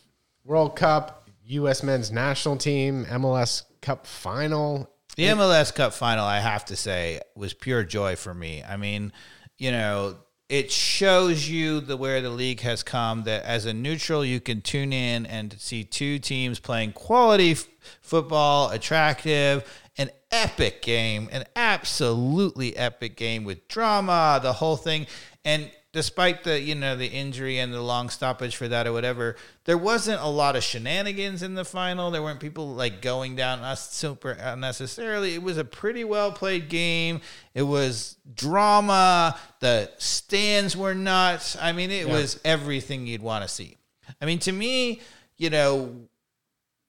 [0.44, 1.84] World Cup, U.S.
[1.84, 4.90] men's national team, MLS Cup final?
[5.16, 8.62] The MLS Cup final, I have to say, was pure joy for me.
[8.68, 9.14] I mean,
[9.58, 10.18] you know,
[10.50, 13.24] it shows you the where the league has come.
[13.24, 17.70] That as a neutral, you can tune in and see two teams playing quality f-
[18.02, 19.64] football, attractive,
[19.98, 25.08] an epic game, an absolutely epic game with drama, the whole thing,
[25.46, 25.72] and.
[25.92, 29.36] Despite the you know the injury and the long stoppage for that or whatever,
[29.66, 32.12] there wasn't a lot of shenanigans in the final.
[32.12, 35.34] There weren't people like going down us super unnecessarily.
[35.34, 37.22] It was a pretty well played game.
[37.56, 39.36] It was drama.
[39.62, 41.58] The stands were nuts.
[41.60, 43.76] I mean, it was everything you'd want to see.
[44.22, 45.02] I mean, to me,
[45.38, 45.96] you know,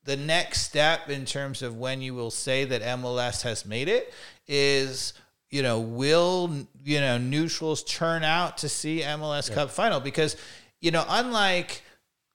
[0.04, 4.12] the next step in terms of when you will say that MLS has made it
[4.46, 5.14] is
[5.50, 6.50] you know will
[6.84, 10.36] you know neutrals turn out to see MLS Cup final because
[10.80, 11.82] you know unlike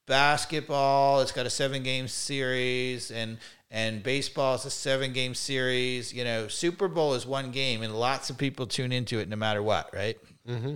[0.08, 3.38] basketball it's got a 7 game series and
[3.72, 7.96] and baseball is a 7 game series you know Super Bowl is one game and
[7.96, 10.18] lots of people tune into it no matter what right
[10.48, 10.76] mm-hmm.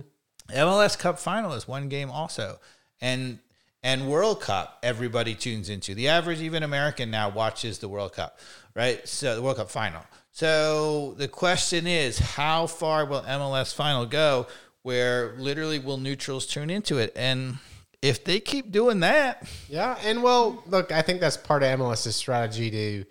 [0.52, 2.58] MLS Cup final is one game also.
[3.00, 3.38] And
[3.82, 5.94] and World Cup, everybody tunes into.
[5.94, 8.38] The average even American now watches the World Cup,
[8.74, 9.06] right?
[9.08, 10.02] So the World Cup final.
[10.32, 14.46] So the question is, how far will MLS final go
[14.82, 17.12] where literally will neutrals tune into it?
[17.16, 17.58] And
[18.02, 22.16] if they keep doing that, Yeah, and well, look, I think that's part of MLS's
[22.16, 23.04] strategy to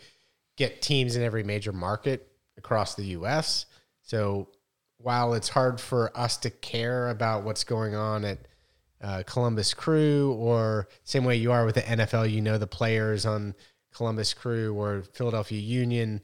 [0.57, 2.27] get teams in every major market
[2.57, 3.65] across the U.S.
[4.01, 4.49] So
[4.97, 8.39] while it's hard for us to care about what's going on at
[9.01, 13.25] uh, Columbus Crew, or same way you are with the NFL, you know the players
[13.25, 13.55] on
[13.93, 16.21] Columbus Crew or Philadelphia Union.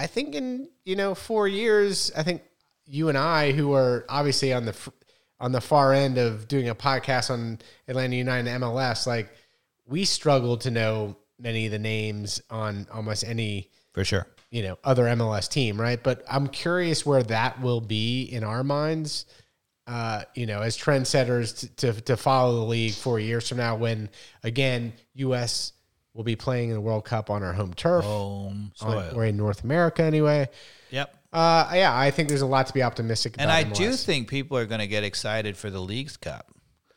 [0.00, 2.42] I think in you know four years, I think
[2.86, 4.74] you and I, who are obviously on the
[5.38, 9.30] on the far end of doing a podcast on Atlanta United and MLS, like
[9.86, 14.26] we struggle to know many of the names on almost any for sure.
[14.50, 16.02] you know other MLS team, right?
[16.02, 19.26] But I'm curious where that will be in our minds.
[19.86, 23.76] Uh, you know, as trendsetters to, to to follow the league four years from now,
[23.76, 24.08] when
[24.42, 25.74] again U.S.
[26.14, 29.12] will be playing in the World Cup on our home turf, Home on- soil.
[29.14, 30.48] or in North America anyway.
[30.90, 31.14] Yep.
[31.32, 33.42] Uh, yeah, I think there's a lot to be optimistic about.
[33.44, 36.46] And I do think people are going to get excited for the Leagues Cup.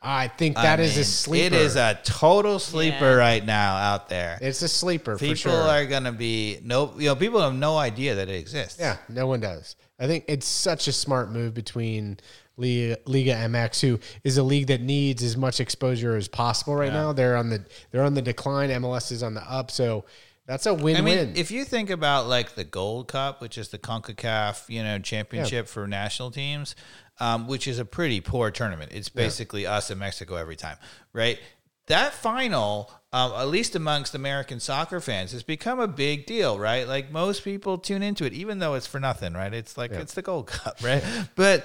[0.06, 1.46] I think I that is mean, a sleeper.
[1.46, 3.14] It is a total sleeper Yeah.
[3.14, 4.38] right now out there.
[4.42, 5.52] It's a sleeper people for sure.
[5.52, 8.98] are going to be no you know people have no idea that it exists Yeah,
[9.08, 9.76] no one does.
[9.98, 12.18] I think it's such a smart move between
[12.56, 16.92] Liga, Liga MX, who is a league that needs as much exposure as possible right
[16.92, 17.12] now.
[17.12, 18.70] They're on the they're on the decline.
[18.70, 20.04] MLS is on the up, so
[20.46, 21.04] that's a win-win.
[21.04, 24.98] mean if you think about like the gold cup which is the concacaf you know
[24.98, 26.76] championship for national teams
[27.18, 28.90] um, which is a pretty poor tournament.
[28.92, 30.76] It's basically us and mexico every time
[31.12, 31.38] right?
[31.86, 36.86] That final um, at least amongst american soccer fans has become a big deal right?
[36.86, 39.54] Like most people tune into it even though it's for nothing right?
[39.54, 41.02] It's like it's the gold cup right?
[41.36, 41.64] But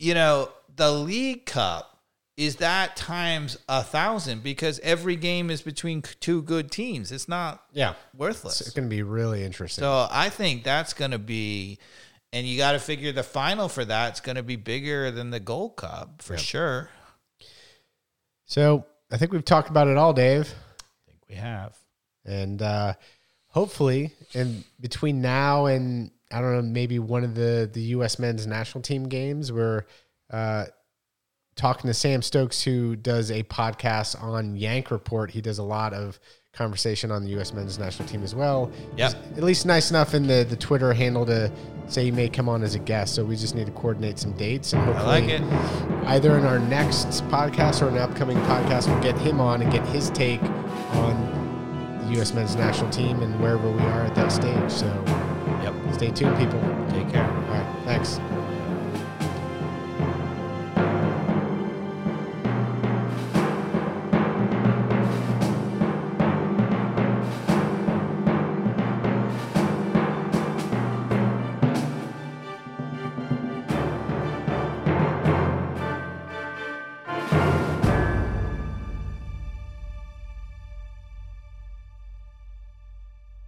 [0.00, 1.98] you know the league cup
[2.36, 7.62] is that times a thousand because every game is between two good teams it's not
[7.72, 9.82] yeah, worthless it's going to be really interesting.
[9.82, 11.78] so I think that's going to be,
[12.32, 15.40] and you got to figure the final for that's going to be bigger than the
[15.40, 16.88] Gold Cup for sure.
[18.46, 21.76] So I think we've talked about it all, Dave, I think we have.
[22.24, 22.94] and uh,
[23.48, 28.18] hopefully, in between now and I don't know, maybe one of the the U.S.
[28.18, 29.84] men's national team games, we're
[30.30, 30.66] uh,
[31.56, 35.30] talking to Sam Stokes, who does a podcast on Yank Report.
[35.30, 36.18] He does a lot of
[36.52, 37.52] conversation on the U.S.
[37.52, 38.70] men's national team as well.
[38.96, 39.12] Yep.
[39.12, 41.50] He's at least nice enough in the, the Twitter handle to
[41.86, 43.14] say he may come on as a guest.
[43.14, 45.42] So we just need to coordinate some dates and I hopefully like it.
[46.08, 49.86] either in our next podcast or an upcoming podcast, we'll get him on and get
[49.88, 52.32] his take on the U.S.
[52.32, 54.70] men's national team and wherever we are at that stage.
[54.70, 54.88] So
[55.62, 55.74] Yep.
[55.94, 56.60] stay tuned, people.
[56.90, 57.24] Take care.
[57.24, 57.84] All right.
[57.84, 58.18] Thanks.